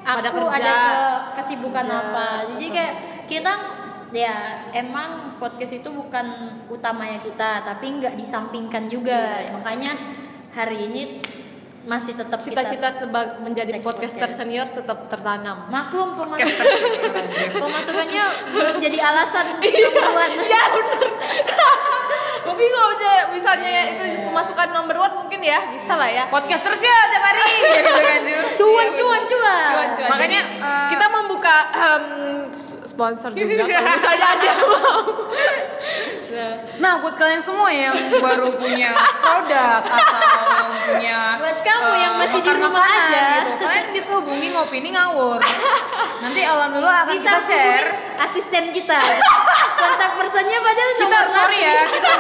[0.02, 0.74] aku Ada ada, kerja.
[0.74, 3.54] ke- kesibukan Kerja, apa jadi kayak kita
[4.14, 4.36] ya
[4.72, 6.26] emang podcast itu bukan
[6.68, 9.52] utamanya kita tapi nggak disampingkan juga Iya.
[9.52, 9.92] makanya
[10.52, 11.02] hari ini
[11.84, 14.40] masih tetap cita-cita sebagai menjadi podcaster podcast.
[14.40, 15.68] senior tetap tertanam.
[15.68, 16.64] maklum pemasukan
[17.60, 20.34] pemasukannya belum jadi alasan nomor one.
[20.46, 21.10] ya bener.
[22.48, 26.24] mungkin kalau aja misalnya itu pemasukan number one mungkin ya bisa lah ya.
[26.28, 28.22] podcast terus ya tiap hari gitu kan
[28.54, 30.10] cuan Iya, cuan cuan Cuan, cuan.
[30.12, 32.04] Makanya, eh, kita membuka em,
[32.48, 35.02] s- sponsor juga kalau misalnya ada yang mau.
[36.82, 42.40] Nah, buat kalian semua yang baru punya produk atau punya Buat kamu eh, yang masih
[42.42, 43.28] di rumah aja.
[43.46, 45.38] gitu, kalian bisa hubungi ngopi ini ngawur.
[46.26, 47.88] Nanti alhamdulillah akan bisa kita share.
[48.18, 48.98] asisten kita
[49.78, 52.12] kontak personnya padahal Kita sorry ya, kita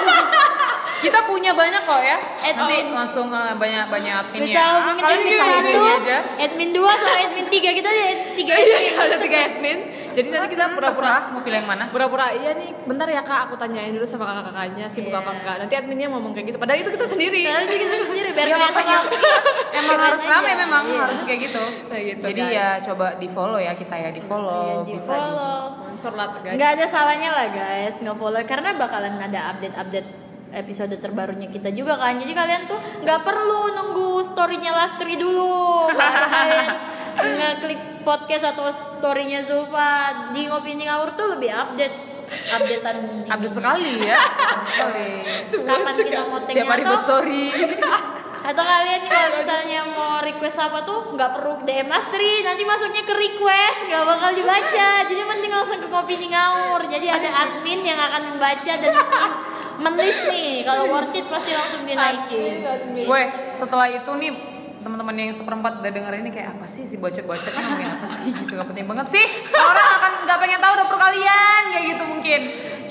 [1.03, 2.17] kita punya banyak kok ya.
[2.41, 2.83] Admin.
[2.85, 4.67] Nanti langsung eh, banyak banyak admin bisa ya.
[4.79, 9.37] hubungin Kalian admin satu admin dua sama admin tiga kita ada tiga Iya, ada tiga
[9.43, 9.77] admin.
[10.13, 11.83] Jadi nanti kita pura-pura mau pilih yang mana.
[11.89, 15.19] pura-pura iya nih bentar ya kak aku tanyain dulu sama kakak-kakaknya sibuk Iya.
[15.19, 18.47] apa enggak nanti adminnya ngomong kayak gitu padahal itu kita sendiri Padahal kita sendiri biar
[18.47, 18.97] Iya, makanya
[19.81, 20.31] emang harus aja.
[20.31, 20.99] rame memang Iya.
[21.03, 21.63] harus kayak gitu.
[21.89, 22.53] Kayak gitu, Jadi guys.
[22.53, 25.57] ya coba di follow ya kita ya di follow Iya, bisa di-follow.
[25.73, 30.07] sponsor lah guys nggak ada salahnya lah guys nggak follow karena bakalan ada update update
[30.53, 32.15] episode terbarunya kita juga kan.
[32.15, 35.89] Jadi kalian tuh nggak perlu nunggu storynya Lastri dulu.
[35.91, 36.69] Baru kalian
[37.13, 41.95] ngeklik podcast atau storynya Zulfa di ngopi ini ngawur tuh lebih update.
[42.33, 44.17] Updatean update sekali ya.
[45.53, 47.45] kapan kita mau Setiap hari buat atau, story.
[48.49, 52.41] atau kalian kalau misalnya mau request apa tuh nggak perlu DM Lastri.
[52.41, 54.89] Nanti masuknya ke request nggak bakal dibaca.
[55.05, 56.81] Jadi mending langsung ke ngopi ini ngawur.
[56.89, 58.91] Jadi ada admin yang akan membaca dan
[59.79, 62.65] menulis nih kalau worth it pasti langsung dinaikin.
[63.03, 63.21] Gue
[63.53, 64.31] setelah itu nih
[64.83, 67.15] teman-teman yang seperempat udah denger ini kayak apa sih si kan
[67.55, 68.31] ngomongin apa sih?
[68.35, 69.05] Gitu nggak penting banget.
[69.09, 72.41] Sih orang akan nggak pengen tahu dapur kalian kayak gitu mungkin.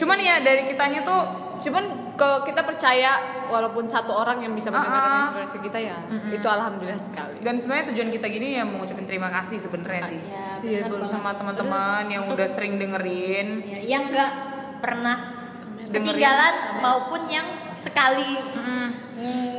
[0.00, 1.20] Cuman ya dari kitanya tuh
[1.62, 1.84] cuman
[2.18, 5.20] kalau kita percaya walaupun satu orang yang bisa mendengar Ah, ah.
[5.24, 5.96] inspirasi kita ya
[6.28, 7.38] itu alhamdulillah sekali.
[7.40, 10.20] Dan sebenarnya tujuan kita gini ya mau ngucapin terima kasih sebenarnya sih.
[10.26, 11.08] Ya Iya, banget.
[11.10, 13.62] sama teman-teman yang udah sering dengerin.
[13.68, 14.32] Ya, yang nggak
[14.80, 15.41] pernah
[15.92, 16.08] Dengerin.
[16.08, 18.88] ketinggalan maupun yang sekali Mm.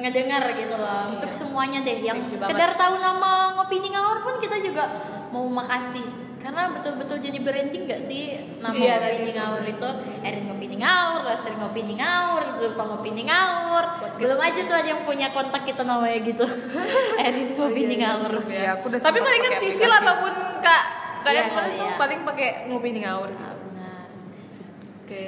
[0.01, 4.59] ngedengar gitu loh untuk semuanya deh yang Thank sekedar tahu nama ngopini ngawur pun kita
[4.59, 4.83] juga
[5.29, 6.03] mau makasih
[6.37, 9.31] karena betul-betul jadi branding gak sih nama Iya, ngopini tadi.
[9.33, 14.89] ngawur itu Erin ngopini ngawur, Lestari ngopini ngawur, Zulfa ngopini ngawur belum aja tuh ada
[14.89, 16.43] yang punya kontak kita namanya gitu
[17.23, 20.83] Erin ngopini ngawur Ya, aku udah Tapi sempat paling kan Sisil ataupun Kak
[21.23, 21.95] kayak Iya, kemarin tuh iya.
[21.95, 23.29] paling pakai ngopi di ngawur.
[23.31, 24.03] Benar.
[24.99, 25.23] Oke.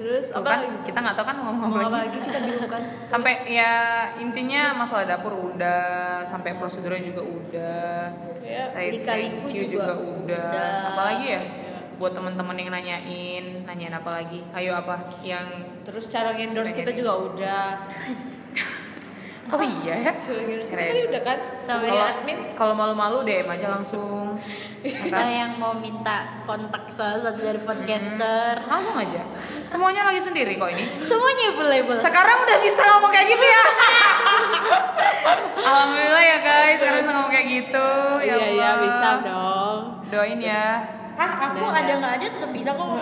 [0.00, 0.48] Terus Tuh apa?
[0.48, 2.16] kan, kita nggak tahu kan ngomong Mau apa lagi.
[2.16, 2.82] lagi kita bingung kan?
[3.12, 3.72] Sampai ya
[4.16, 7.92] intinya masalah dapur udah, sampai prosedurnya juga udah.
[8.40, 10.48] Ya, Say lika-liku thank you juga juga, udah.
[10.48, 10.72] udah.
[10.96, 11.40] Apalagi ya?
[12.00, 14.40] Buat teman-teman yang nanyain, nanyain apa lagi?
[14.56, 15.20] Ayo apa?
[15.20, 17.68] Yang Terus cara endorse kita juga udah.
[19.56, 20.12] Oh iya ya.
[20.20, 20.86] Kita Keren.
[20.92, 21.38] tadi udah kan?
[21.64, 24.38] Sama admin Kalau malu-malu DM aja langsung.
[24.84, 29.24] Kita yang mau minta kontak salah satu dari podcaster Langsung aja.
[29.66, 31.02] Semuanya lagi sendiri kok ini.
[31.02, 33.64] semuanya boleh boleh Sekarang udah bisa ngomong kayak gitu ya.
[35.70, 37.88] Alhamdulillah ya guys, sekarang bisa ngomong kayak gitu.
[38.24, 39.80] Ya Iya iya bisa dong.
[40.10, 40.66] Doain ya.
[41.20, 42.96] ah aku ada nggak ada tetap bisa kok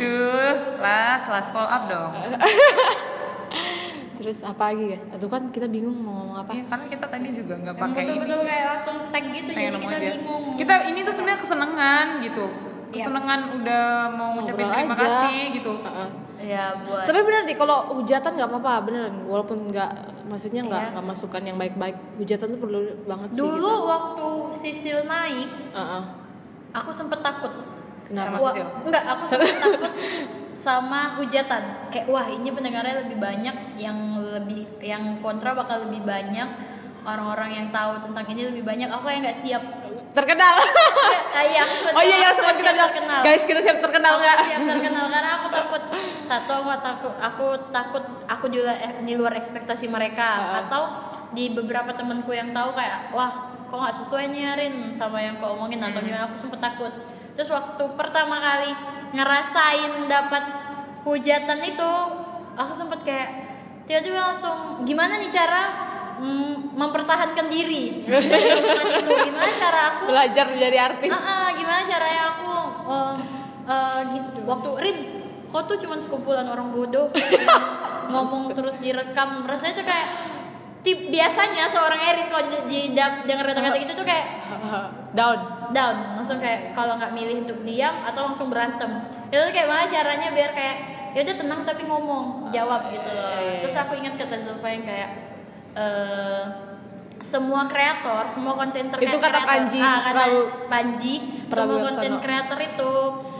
[0.00, 2.16] Duh, last, last follow up dong.
[4.22, 5.04] Terus apa lagi guys?
[5.08, 6.50] Aduh kan kita bingung mau ngomong apa.
[6.52, 7.98] Iya, karena kita tadi juga nggak pakai ini.
[8.06, 10.08] betul-betul kayak langsung tag gitu Pengen jadi kita aja.
[10.08, 12.44] bingung Kita ini tuh sebenarnya kesenangan gitu.
[12.46, 12.94] Iya.
[12.94, 15.02] Kesenangan udah mau ngucapin Ngobrol terima aja.
[15.02, 15.72] kasih gitu.
[15.80, 16.10] Heeh.
[16.42, 19.90] ya buat Tapi bener nih kalau hujatan nggak apa-apa beneran walaupun nggak
[20.24, 20.90] maksudnya nggak Iya.
[20.92, 23.86] nggak masukan yang baik-baik hujatan tuh perlu banget sih dulu gitu.
[23.86, 26.02] waktu Sisil naik Heeh.
[26.72, 27.54] aku sempet takut
[28.04, 28.26] Kenapa?
[28.26, 28.66] Sama Wah, Sisil?
[28.82, 29.90] enggak aku sempet takut
[30.56, 36.48] sama hujatan kayak wah ini pendengarnya lebih banyak yang lebih yang kontra bakal lebih banyak
[37.02, 39.62] orang-orang yang tahu tentang ini lebih banyak aku yang nggak siap
[40.12, 40.60] Terkenal.
[41.32, 43.20] Ah, iya, sempet oh iya yang sempat kita bilang terkenal.
[43.24, 44.38] guys kita siap terkenal nggak?
[44.44, 45.82] siap terkenal karena aku takut
[46.28, 50.68] satu aku takut aku takut aku juga eh, di luar ekspektasi mereka Heeh.
[50.68, 50.82] atau
[51.32, 55.56] di beberapa temanku yang tahu kayak wah kok nggak sesuai nih Rin sama yang kau
[55.56, 56.92] omongin atau gimana aku sempet takut
[57.32, 58.72] terus waktu pertama kali
[59.12, 60.44] ngerasain dapat
[61.04, 61.90] hujatan itu
[62.56, 63.30] aku sempet kayak
[63.88, 65.62] tiba-tiba langsung gimana nih cara
[66.20, 68.06] mm, mempertahankan diri
[69.00, 71.12] itu gimana cara aku Belajar menjadi artis.
[71.12, 72.52] Ah, ah, gimana caranya aku
[73.68, 74.38] eh, gitu.
[74.44, 74.98] waktu Rin
[75.52, 77.12] kau tuh cuma sekumpulan orang bodoh
[78.12, 80.08] ngomong terus direkam rasanya tuh kayak
[80.82, 84.26] tip biasanya seorang Erin kalau di, denger kata-kata gitu tuh kayak
[85.12, 85.51] Down.
[85.72, 88.90] Down langsung kayak kalau nggak milih untuk diam atau langsung berantem
[89.26, 90.76] itu kayak mana caranya biar kayak
[91.12, 93.60] ya udah tenang tapi ngomong jawab gitu loh iya, iya.
[93.60, 95.10] terus aku ingat kata Zulfa yang kayak
[95.72, 96.44] eh
[97.22, 101.14] semua kreator, semua konten Itu kata Panji, ah, kata Prabu- Panji,
[101.46, 102.92] semua konten kreator itu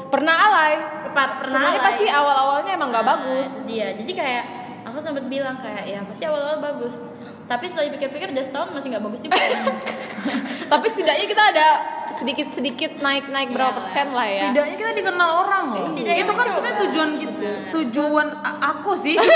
[0.07, 0.73] Pernah alay.
[1.11, 1.89] pernah Semuanya alay.
[1.91, 3.51] pasti awal-awalnya emang nggak Nah, bagus.
[3.67, 4.45] dia jadi kayak
[4.85, 6.95] aku sempat bilang kayak ya pasti awal-awal bagus
[7.47, 9.37] tapi setelah dipikir-pikir udah setahun masih nggak bagus juga
[10.73, 11.67] Tapi setidaknya kita ada
[12.17, 13.79] sedikit-sedikit naik-naik berapa Iya.
[13.83, 14.43] persen lah ya.
[14.49, 15.85] Setidaknya kita dikenal orang loh.
[15.91, 18.29] Setidaknya itu kan sebenarnya tujuan kita, tujuan
[18.63, 19.17] aku sih.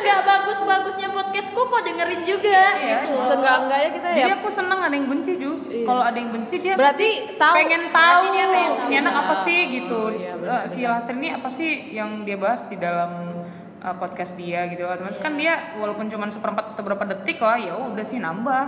[0.00, 3.24] nggak bagus-bagusnya podcastku kok dengerin juga Iya, gitu loh.
[3.30, 5.52] Seenggak-enggaknya kita ya Jadi aku seneng ada yang benci ju.
[5.70, 5.84] Iya.
[5.86, 8.88] Kalau ada yang benci dia berarti tahu pengen tahu tahu.
[8.90, 9.44] ini anak apa Iya.
[9.46, 10.00] sih gitu.
[10.02, 13.39] Oh, iya, Eh, si Lastri ini apa sih yang dia bahas di dalam
[13.80, 14.84] uh, podcast dia gitu.
[14.86, 18.64] Otomatis kan dia walaupun cuma seperempat atau berapa detik lah ya udah sih nambah.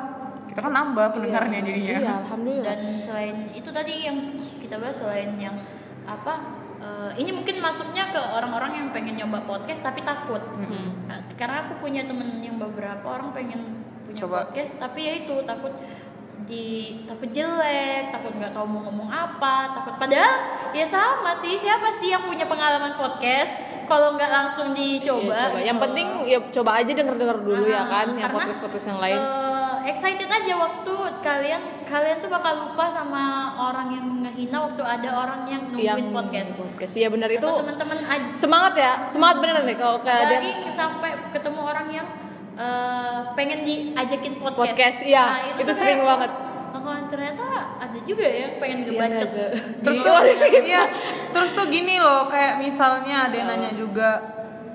[0.53, 1.97] Kita kan nambah pendengarnya jadinya.
[1.97, 2.65] Iya, alhamdulillah.
[2.67, 4.19] dan selain itu tadi yang
[4.61, 5.57] kita bahas selain yang
[6.05, 6.35] apa
[6.83, 11.09] eh, ini mungkin masuknya ke orang-orang yang pengen nyoba podcast tapi takut Mm-mm.
[11.09, 14.37] Nah, karena aku punya temen yang beberapa orang pengen punya Coba.
[14.51, 15.73] podcast tapi ya itu takut
[16.43, 20.35] di takut jelek takut nggak tahu mau ngomong apa takut padahal
[20.75, 25.59] ya sama sih siapa sih yang punya pengalaman podcast kalau nggak langsung dicoba Iya, coba.
[25.61, 25.85] Yang gitu.
[25.85, 29.19] penting ya coba aja denger-denger dulu ya Ah, kan yang karena, podcast-podcast yang lain.
[29.19, 33.23] eh, excited aja waktu kalian kalian tuh bakal lupa sama
[33.61, 36.93] orang yang ngehina waktu ada orang yang nungguin yang podcast podcast.
[36.95, 37.45] Iya benar itu.
[37.45, 42.07] Teman-teman aja Semangat ya, semangat beneran deh kalau lagi sampai ketemu orang yang
[42.53, 44.61] eh, pengen diajakin podcast.
[44.69, 45.25] Podcast, iya.
[45.25, 46.31] Nah, itu tuh sering banget.
[46.73, 47.45] Oh, ternyata
[47.77, 49.29] ada juga ya yang pengen Iya, ngebacot.
[49.29, 49.47] Naza.
[49.85, 50.17] Terus Di tuh,
[50.65, 50.83] iya,
[51.31, 54.11] terus tuh gini loh, kayak misalnya ada yang nanya juga,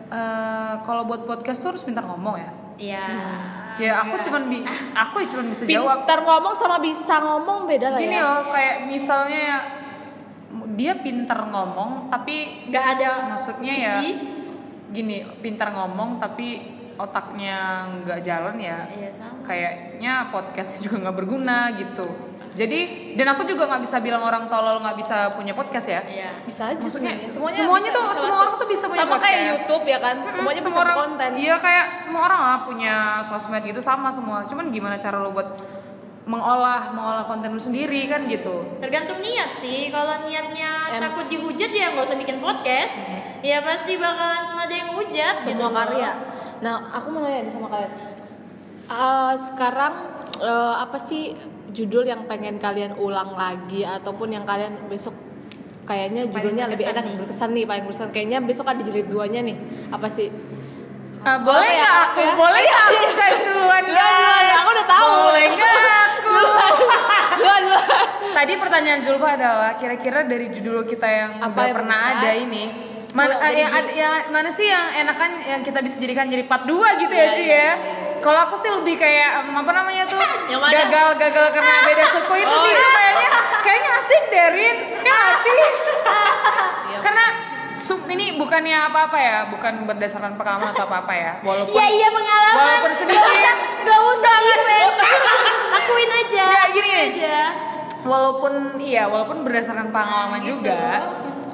[0.08, 2.52] eh, kalau buat podcast tuh harus pintar ngomong ya.
[2.78, 3.06] Iya.
[3.78, 4.62] Ya aku cuman bi,
[4.94, 6.06] aku ya cuman bisa jawab.
[6.06, 8.26] Pintar ngomong sama bisa ngomong beda lah Gini ya.
[8.26, 9.58] loh, kayak misalnya ya,
[10.74, 14.10] dia pintar ngomong tapi nggak ada maksudnya ya isi.
[14.90, 17.58] gini, pintar ngomong tapi otaknya
[18.02, 18.90] nggak jalan ya.
[18.90, 19.46] Iya sama.
[19.46, 22.08] Kayaknya podcastnya juga nggak berguna gitu.
[22.58, 22.80] jadi
[23.14, 26.42] dan aku juga nggak bisa bilang orang tolol nggak bisa punya podcast ya Iya.
[26.42, 29.22] bisa aja Maksudnya, semuanya semuanya bisa- tuh- bisa semua orang tuh bisa punya sama kayak
[29.38, 29.46] podcast.
[29.54, 32.96] YouTube ya kan Mm-mm, semuanya semua bisa orang konten iya kayak semua orang lah punya
[33.24, 35.50] sosmed gitu sama semua cuman gimana cara lo buat
[36.26, 39.88] mengolah mengolah konten lu sendiri kan gitu Tergantung niat sih.
[39.88, 42.94] Kalau niatnya Em- takut dihujat ya nggak usah bikin podcast.
[43.40, 45.36] Ya pasti bakalan ada yang hujat.
[45.40, 46.12] semua gitu karya
[46.60, 47.92] nah aku mau nanya sama kalian.
[48.88, 49.94] Eh, sekarang
[50.38, 51.36] eh, apa sih
[51.72, 55.14] judul yang pengen kalian ulang lagi ataupun yang kalian besok
[55.84, 57.16] kayaknya Paling judulnya lebih enak nih.
[57.18, 58.10] berkesan nih paling berkesan.
[58.12, 59.58] Kayaknya besok ada jilid duanya nih.
[59.88, 60.28] Apa sih?
[61.22, 62.34] Ah, boleh Boleh ya, aku ya?
[62.36, 64.56] boleh nggak aku guys duluan Duluan, duluan, guys?
[64.56, 65.10] aku udah tahu.
[65.20, 66.36] boleh nggak aku?
[67.38, 67.58] Dua
[68.38, 72.64] Tadi pertanyaan Julfa adalah kira-kira dari judul kita yang Apa yang pernah ada ini
[73.10, 76.64] mana, Kalau dari yang, yang mana sih yang enakan yang kita bisa jadikan jadi part
[76.64, 77.72] 2 gitu ya Iya, Ci iya, ya?
[78.18, 80.20] Kalau aku sih lebih kayak um, apa namanya tuh
[80.52, 80.74] Yang mana?
[80.76, 82.88] gagal gagal karena beda suku itu Oh, sih iya.
[82.90, 83.30] kayaknya
[83.62, 85.62] kayaknya asik Derin ya sih
[86.88, 87.00] Iya.
[87.00, 87.26] karena
[87.78, 92.58] sub ini bukannya apa-apa ya bukan berdasarkan pengalaman atau apa-apa ya walaupun Iya iya pengalaman.
[92.58, 94.94] walaupun sedikit Gak usah event.
[95.70, 96.44] Akuin aja.
[96.46, 96.92] Ya, gini.
[96.92, 97.40] aja.
[98.00, 100.60] walaupun iya walaupun berdasarkan pengalaman gitu.
[100.60, 100.80] juga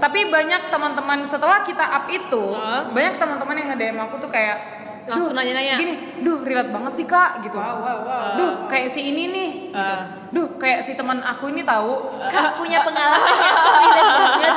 [0.04, 2.92] tapi banyak teman-teman setelah kita up itu Hah?
[2.92, 4.58] banyak teman-teman yang nge-DM aku tuh kayak
[5.04, 8.36] Langsung "Duh, nanya-nanya." gini duh relate banget sih kak gitu Wow wow wow.
[8.36, 10.23] duh kayak si ini nih gitu.
[10.34, 12.10] Duh kayak si teman aku ini tahu.
[12.26, 14.54] Kak punya pengalaman yang relate banget.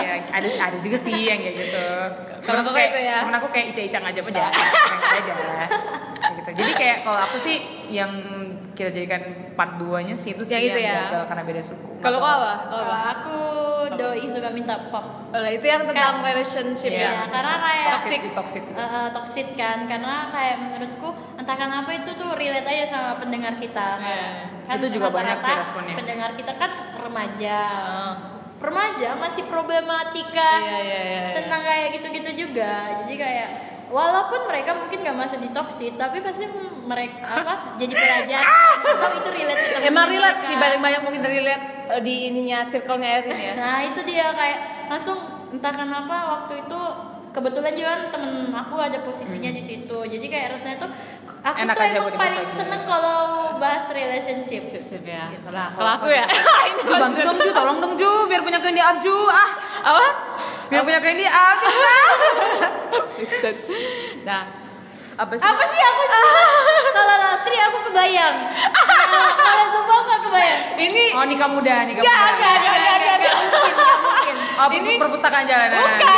[0.00, 1.84] ya ada ada juga sih yang kayak gitu.
[2.40, 3.16] Cuman Kalau aku kayak itu ya?
[3.18, 4.20] cuman aku kayak ica-icang aja.
[4.20, 5.54] Aja Ica-icang aja.
[6.14, 6.50] Kayak gitu.
[6.54, 7.56] Jadi kayak kalau aku sih
[7.90, 8.10] yang
[8.72, 11.02] kita jadikan part 2 nya sih itu sih Yang itu yang ya?
[11.04, 11.86] gagal karena beda suku.
[11.98, 12.52] Kalau kau apa?
[12.70, 13.38] Kalau aku
[13.90, 15.04] doi suka minta pop.
[15.30, 17.02] Lah, itu yang tentang Kan- relationship Iya.
[17.02, 17.10] ya?
[17.12, 18.62] Ya, karena kayak toxic toxic.
[18.68, 19.78] eh, toxic kan.
[19.84, 23.88] Karena kayak menurutku entah kenapa itu tuh relate aja sama pendengar kita.
[23.98, 24.06] Iya.
[24.46, 25.94] Kan Itu juga banyak sih responnya.
[25.94, 28.12] pendengar kita kan remaja Ah.
[28.56, 31.32] remaja masih problematika Iya, iya, iya, iya.
[31.34, 32.70] tentang kayak gitu-gitu juga
[33.02, 33.48] jadi kayak
[33.88, 36.44] walaupun mereka mungkin gak masuk di toxic tapi pasti
[36.84, 41.64] mereka apa jadi pelajaran atau itu relate ke Emang relate sih paling banyak mungkin relate
[41.88, 43.52] eh, di ininya circle-nya Erin ya.
[43.56, 45.18] Nah itu dia kayak langsung
[45.50, 46.80] entah kenapa waktu itu
[47.30, 49.98] kebetulan juga kan temen aku ada posisinya di situ.
[50.04, 50.90] Jadi kayak rasanya tuh
[51.40, 53.09] aku Enak tuh emang paling seneng kalau
[53.60, 54.64] bahas relationship.
[54.64, 55.28] Sip sip ya.
[55.30, 55.44] Gitu.
[55.52, 56.24] Kalau aku ya.
[56.80, 59.50] Ini Ju, bantu dong Ju, tolong dong Ju, biar punya kain di up Ju, ah,
[59.84, 60.06] apa?
[60.72, 61.58] biar punya kain di up.
[64.24, 64.42] Nah,
[65.20, 65.44] apa sih?
[65.44, 66.02] Apa sih aku?
[66.96, 68.36] kalau Lastri aku kebayang.
[69.36, 70.60] Kalau Zumba aku gak kebayang.
[70.80, 72.08] Ini Oh nikah muda, nikah muda.
[72.08, 73.34] gak, gak, gak, gak, gak.
[74.00, 74.36] Mungkin.
[74.56, 75.76] Oh, ini perpustakaan jalanan.
[75.84, 76.08] Bukan.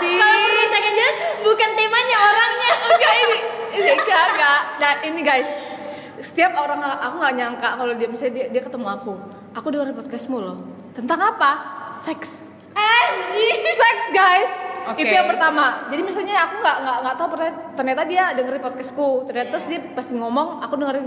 [0.00, 2.72] Kalau perpustakaan jalan bukan temanya orangnya.
[2.90, 3.38] Enggak ini.
[3.76, 4.60] Ini enggak, enggak.
[4.80, 5.50] Nah, ini guys.
[6.20, 9.12] Setiap orang aku nggak nyangka kalau dia misalnya dia, dia ketemu aku.
[9.56, 10.56] Aku dengerin podcastmu loh.
[10.96, 11.50] Tentang apa?
[12.04, 12.48] Seks.
[12.72, 13.56] Anjir.
[13.60, 14.52] Seks guys.
[14.86, 15.02] Oke.
[15.02, 15.90] Itu yang pertama.
[15.90, 19.08] Jadi misalnya aku nggak nggak nggak tahu ternyata, ternyata dia dengerin podcastku.
[19.28, 21.04] Ternyata terus dia pasti ngomong aku dengerin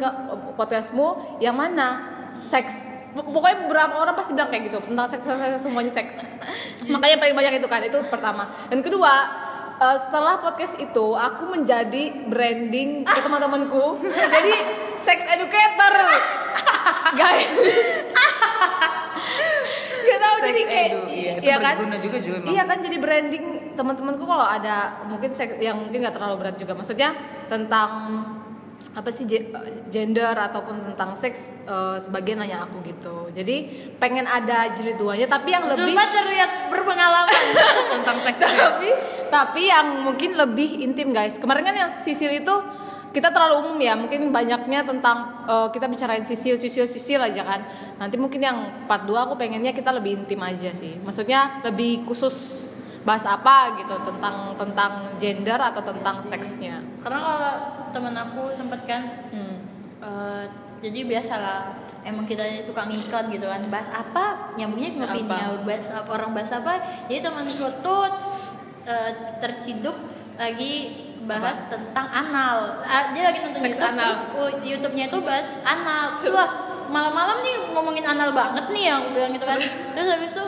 [0.60, 2.18] podcastmu yang mana?
[2.44, 2.74] Seks.
[3.10, 6.14] Pokoknya beberapa orang pasti bilang kayak gitu tentang seks, seks, seks, semuanya seks.
[6.94, 8.54] Makanya paling banyak itu kan itu pertama.
[8.70, 9.12] Dan kedua
[9.80, 14.04] eh, setelah podcast itu aku menjadi branding ke teman-temanku.
[14.36, 14.54] Jadi
[15.00, 15.94] sex educator.
[17.16, 17.52] Guys.
[20.10, 21.76] Gak Sex jadi kayak edu, iya, iya kan?
[22.02, 22.48] juga, Ju, emang.
[22.50, 23.46] Iya kan jadi branding
[23.78, 26.74] teman-temanku kalau ada mungkin seks yang mungkin nggak terlalu berat juga.
[26.74, 27.14] Maksudnya
[27.48, 27.92] tentang
[28.90, 29.54] apa sih ge-
[29.94, 33.30] gender ataupun tentang seks eh, sebagian nanya aku gitu.
[33.32, 37.44] Jadi pengen ada jilid duanya tapi yang lebih Zumba terlihat berpengalaman.
[38.00, 38.50] Tentang seks ya?
[38.50, 38.90] tapi
[39.30, 41.38] tapi yang mungkin lebih intim guys.
[41.38, 42.56] Kemarin kan yang sisil itu
[43.10, 47.62] kita terlalu umum ya, mungkin banyaknya tentang eh, kita bicarain sisil, sisil, sisil aja kan.
[47.98, 50.98] Nanti mungkin yang part 2 aku pengennya kita lebih intim aja sih.
[51.02, 52.69] Maksudnya lebih khusus
[53.02, 56.84] bahas apa gitu tentang tentang gender atau tentang seksnya.
[57.00, 57.52] Karena kalau
[57.90, 59.56] temen aku sempet kan Hmm.
[60.00, 60.44] eh,
[60.80, 65.60] jadi biasalah emang kita suka ngiklan gitu kan bahas apa nyambungnya ke opini Apa?
[65.62, 66.74] bahas apa orang bahas apa
[67.06, 68.08] jadi temanku tuh
[68.86, 69.98] eh, terciduk
[70.36, 70.74] lagi
[71.22, 74.08] bahas tentang anal Ah, dia lagi nonton Seks YouTube anal.
[74.08, 76.52] terus uh, di YouTube-nya itu bahas anal terus
[76.88, 79.60] malam-malam nih ngomongin anal banget nih yang bilang gitu kan
[79.94, 80.44] terus habis itu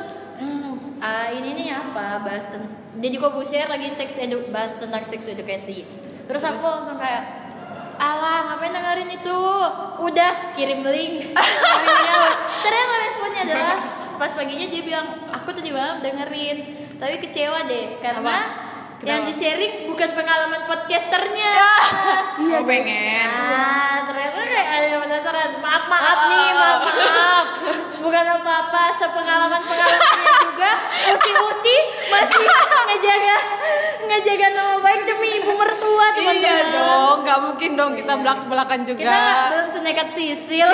[1.01, 2.21] ah, ini nih apa?
[2.21, 5.83] Bahas ten- dia juga bu share lagi seks edu bahas tentang seks edukasi.
[6.25, 7.23] Terus aku langsung kayak
[7.97, 9.39] alah ngapain dengerin itu?
[9.99, 11.33] Udah kirim link.
[12.63, 13.75] Ternyata responnya adalah
[14.15, 16.57] pas paginya dia bilang aku tadi malam dengerin
[16.95, 18.37] tapi kecewa deh karena Apa?
[19.01, 21.53] yang di sharing bukan pengalaman podcasternya.
[22.41, 23.29] Iya, pengen.
[23.29, 23.80] Nah,
[25.31, 26.79] ternyata kayak ada pada dasar maaf maaf nih maaf.
[26.91, 27.45] Maaf
[28.01, 30.71] bukan apa apa sepengalaman pengalamannya juga.
[31.15, 31.77] Uti Uti
[32.11, 32.41] masih
[32.91, 33.35] ngejaga
[34.01, 36.41] ngejaga nama baik demi ibu mertua teman-teman.
[36.41, 38.99] Iya dong, nggak mungkin dong kita belak belakan juga.
[38.99, 39.19] kita
[39.53, 40.69] belum senekat sisil.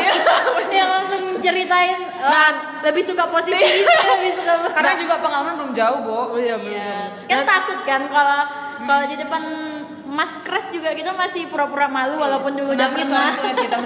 [0.68, 2.53] Yang langsung ceritain oh, Dan
[2.84, 6.20] lebih suka posisi itu lebih suka Karena juga pengalaman belum jauh, Bo.
[6.36, 6.91] Oh iya Iya.
[7.30, 8.41] kan takut kan kalau
[8.78, 9.41] kalau di depan
[10.08, 13.36] Mas Kres juga kita masih pura-pura malu walaupun dulu udah pernah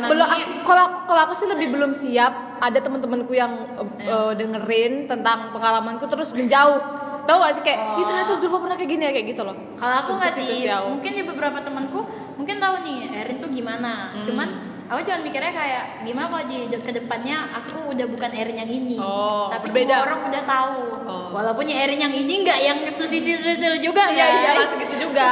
[0.06, 0.28] belum
[0.64, 2.62] kalau aku- kalau aku sih lebih belum siap.
[2.62, 6.78] Ada teman-temanku yang uh, uh, dengerin tentang pengalamanku terus menjauh.
[7.26, 7.64] Tahu gak sih?
[7.66, 9.58] Kayak ih ternyata Zulfa pernah kayak gini ya kayak gitu loh.
[9.82, 12.06] Kalau aku nggak sih, mungkin di beberapa temanku
[12.38, 14.14] mungkin tahu nih Erin tuh gimana.
[14.22, 14.48] Cuman
[14.90, 18.98] aku cuma mikirnya kayak gimana kalau di ke depannya aku udah bukan Erin yang ini.
[19.02, 19.90] Oh, Tapi berbeda.
[19.98, 20.80] semua orang udah tahu.
[21.10, 21.28] Oh.
[21.34, 24.58] Walaupun ya Erin yang ini nggak yang susil-susil juga iya iya guys.
[24.58, 25.30] nggak segitu juga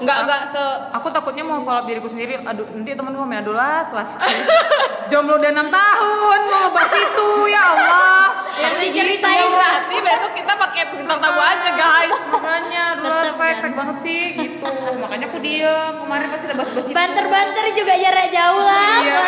[0.00, 0.62] nggak nggak se
[0.96, 2.40] Aku takutnya mau follow up diriku sendiri.
[2.40, 4.16] Aduh, nanti temen gue aduh las, las.
[5.10, 8.24] Jomblo udah 6 tahun, mau bahas itu, ya Allah.
[8.54, 13.74] Yang Ya diceritain berarti besok kita pakai bintang tamu aja guys Makanya, Tetep fake, fake
[13.76, 14.74] banget sih, gitu.
[15.02, 15.92] Makanya aku diem.
[16.06, 16.94] Kemarin pas kita bahas-bahas itu.
[16.94, 18.98] Banter-banter juga jarak jauh lah.
[19.02, 19.20] Iya.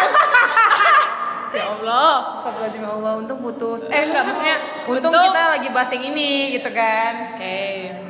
[1.58, 3.80] ya Allah Astagfirullahaladzim, ya Allah, untung putus.
[3.90, 4.56] Eh, enggak, maksudnya
[4.86, 5.24] untung, Untung.
[5.34, 7.12] kita lagi bahas yang ini, gitu kan.
[7.34, 7.58] oke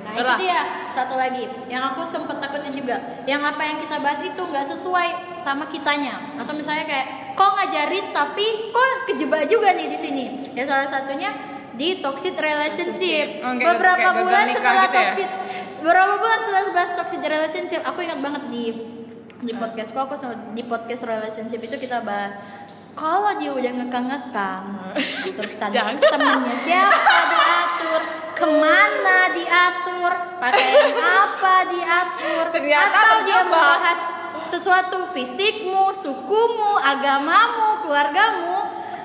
[0.04, 0.36] Nah Itulah.
[0.36, 0.60] itu dia
[0.92, 5.08] satu lagi yang aku sempet takutin juga yang apa yang kita bahas itu nggak sesuai
[5.40, 6.38] sama kitanya.
[6.38, 10.24] Atau misalnya kayak kok ngajarin tapi kok kejebak juga nih di sini?
[10.52, 11.32] Ya salah satunya
[11.72, 13.40] di toxic relationship.
[13.40, 15.02] Oh, kayak- beberapa kayak bulan setelah gitu ya?
[15.02, 15.28] toxic
[15.82, 18.64] beberapa bulan setelah bahas toxic relationship aku ingat banget di
[19.42, 22.38] di podcastku aku sama- di podcast relationship itu kita bahas
[22.94, 24.62] kalau dia udah ngekang-ngekang
[25.42, 25.98] terus Jangan.
[25.98, 28.02] temennya siapa diatur
[28.32, 30.12] ke mana diatur?
[30.40, 32.44] Pakaian apa diatur?
[32.50, 33.98] Ternyata atau dia membahas
[34.52, 38.58] sesuatu fisikmu sukumu agamamu keluargamu?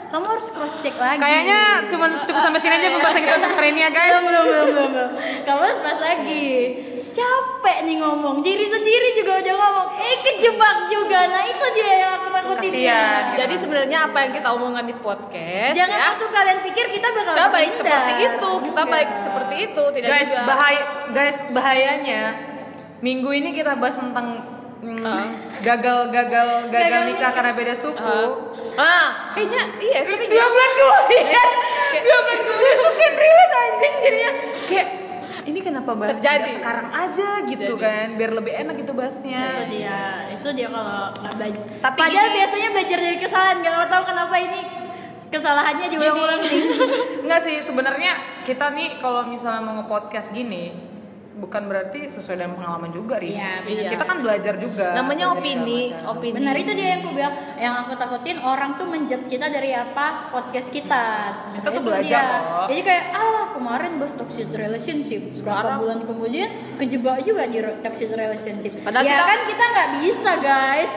[0.08, 1.20] Kamu harus cross check lagi.
[1.20, 4.12] Kayaknya cuman cukup sampai sini aja pembahasan kita untuk hari ini ya, guys.
[4.16, 5.12] belum belum belum belum belum.
[5.44, 6.48] kamu harus pas lagi
[7.18, 12.12] capek nih ngomong diri sendiri juga udah ngomong eh kejebak juga nah itu dia yang
[12.16, 13.24] aku takutin Kasian.
[13.34, 17.34] jadi sebenarnya apa yang kita omongkan di podcast jangan ya, langsung kalian pikir kita bakal
[17.34, 17.82] kita baik berpindah.
[17.82, 18.88] seperti itu kita Enggak.
[18.88, 22.22] baik seperti itu tidak guys juga bahaya guys bahayanya
[23.00, 24.28] minggu ini kita bahas tentang
[24.78, 25.26] mm, Ah.
[25.60, 27.32] gagal gagal gagal Gagal nikah nikah.
[27.34, 28.20] karena beda suku
[28.74, 31.50] Ah, ah, kayaknya iya sering dua bulan kemudian
[32.00, 34.32] dua bulan kemudian kayak relate anjing jadinya
[34.70, 34.88] kayak
[35.48, 36.60] ini kenapa bahas Terjadi.
[36.60, 37.82] sekarang aja gitu Terjadi.
[37.82, 38.08] kan?
[38.16, 40.28] Biar lebih enak gitu itu bahasnya dia.
[40.30, 41.64] Itu dia kalau nggak belajar.
[41.80, 43.56] Tapi padahal gini- biasanya belajar dari kesalahan.
[43.64, 44.62] Nggak tahu kenapa ini
[45.28, 46.62] kesalahannya diulang-ulang nih
[47.28, 48.16] Enggak sih sebenarnya
[48.48, 50.72] kita nih kalau misalnya mau nge-podcast gini
[51.38, 53.32] bukan berarti sesuai dengan pengalaman juga Ri.
[53.32, 53.90] Iya, benar.
[53.90, 54.88] Kita kan belajar juga.
[54.94, 58.86] namanya belajar opini opini benar itu dia yang aku bilang yang aku takutin orang tuh
[58.86, 61.06] menjudge kita dari apa podcast kita
[61.54, 62.38] Kita tuh Itu belajar dia.
[62.42, 62.66] loh.
[62.68, 68.10] jadi kayak alah kemarin bahas toxic relationship berapa Sekarang- bulan kemudian kejebak juga di toxic
[68.10, 70.92] relationship Padahal ya kita- kan kita nggak bisa guys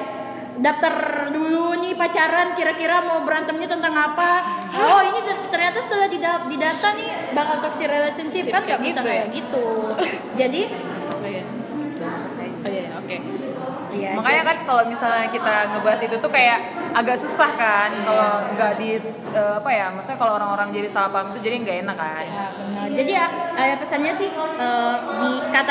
[0.61, 0.95] daftar
[1.33, 4.31] dulu nih pacaran kira-kira mau berantemnya tentang apa
[4.77, 8.89] oh ini ter- ternyata setelah dida- didata nih bakal toxic relationship Sip, kan nggak kayak
[8.93, 9.15] bisa gitu ya?
[9.17, 9.65] kayak gitu
[10.37, 10.63] jadi
[12.01, 12.47] selesai.
[12.61, 13.17] Oh iya, iya, oke.
[13.91, 16.59] ya Makanya kan kalau misalnya kita ngebahas itu tuh kayak
[16.95, 21.35] agak susah kan kalau nggak di eh, apa ya maksudnya kalau orang-orang jadi salah paham
[21.35, 22.25] itu jadi nggak enak kan.
[22.25, 22.87] Ya, benar.
[22.91, 24.71] Jadi ya eh, pesannya sih di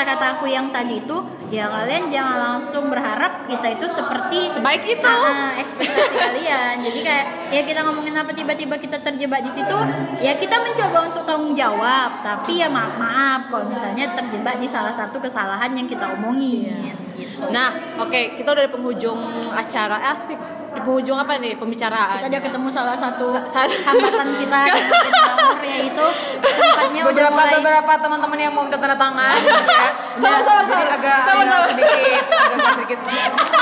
[0.00, 1.16] kata-kata aku yang tadi itu
[1.52, 5.04] ya kalian jangan langsung berharap kita itu seperti Sebaik itu.
[5.04, 6.74] Ah, ekspektasi kalian.
[6.88, 9.76] Jadi kayak ya kita ngomongin apa tiba-tiba kita terjebak di situ,
[10.24, 12.24] ya kita mencoba untuk tanggung jawab.
[12.24, 16.96] Tapi ya maaf maaf kalau misalnya terjebak di salah satu kesalahan yang kita omongin.
[17.20, 17.52] Gitu.
[17.52, 19.20] Nah, oke, kita udah di penghujung
[19.52, 20.59] acara asik.
[20.70, 22.20] Di penghujung apa nih pembicaraan?
[22.20, 24.60] kita udah ketemu salah satu Sa- hambatan kita
[25.60, 26.06] yaitu
[26.40, 29.90] tempatnya Beberapa mulai beberapa teman-teman yang mau minta tanda tangan gitu ya.
[30.10, 30.86] Sabar, Jadi sabar.
[30.90, 31.62] agak, agak sabar.
[31.68, 32.98] sedikit, agak sedikit.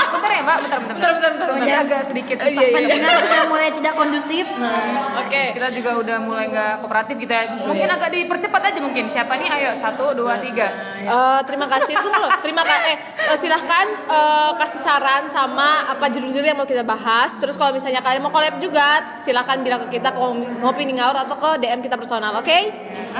[0.09, 0.93] Bentar ya, Mbak, bentar bentar.
[0.95, 1.77] Bentar, bentar, bentar, bentar.
[1.79, 2.55] agak sedikit Oh, susah.
[2.55, 2.75] iya, iya.
[2.75, 4.45] pendengar sudah mulai tidak kondusif.
[4.55, 5.43] Nah, Oke.
[5.53, 7.43] Kita juga udah mulai nggak kooperatif gitu ya.
[7.59, 9.03] Mungkin agak dipercepat aja mungkin.
[9.07, 9.49] Siapa nih?
[9.49, 10.67] Ayo satu, dua, tiga.
[10.99, 12.31] Eh, terima kasih itu loh.
[12.39, 12.95] Terima kasih.
[12.95, 12.97] Eh,
[13.27, 16.98] eh, silahkan eh, kasih saran sama apa judul-judul yang mau kita bahas.
[17.39, 20.19] Terus kalau misalnya kalian mau collab juga, silahkan bilang ke kita ke
[20.59, 22.59] ngopi nih ngaur atau ke DM kita personal, oke?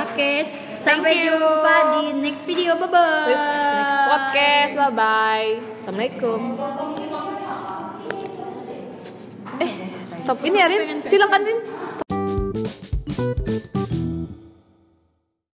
[0.09, 0.31] Oke,
[0.83, 1.33] sampai you.
[1.33, 2.75] jumpa di next video.
[2.75, 3.25] Bye bye.
[3.27, 5.49] Terus next podcast, bye bye.
[5.83, 6.39] Assalamualaikum.
[9.59, 9.71] Eh,
[10.07, 11.03] stop ini ya Rin.
[11.07, 11.78] Silakan Rin.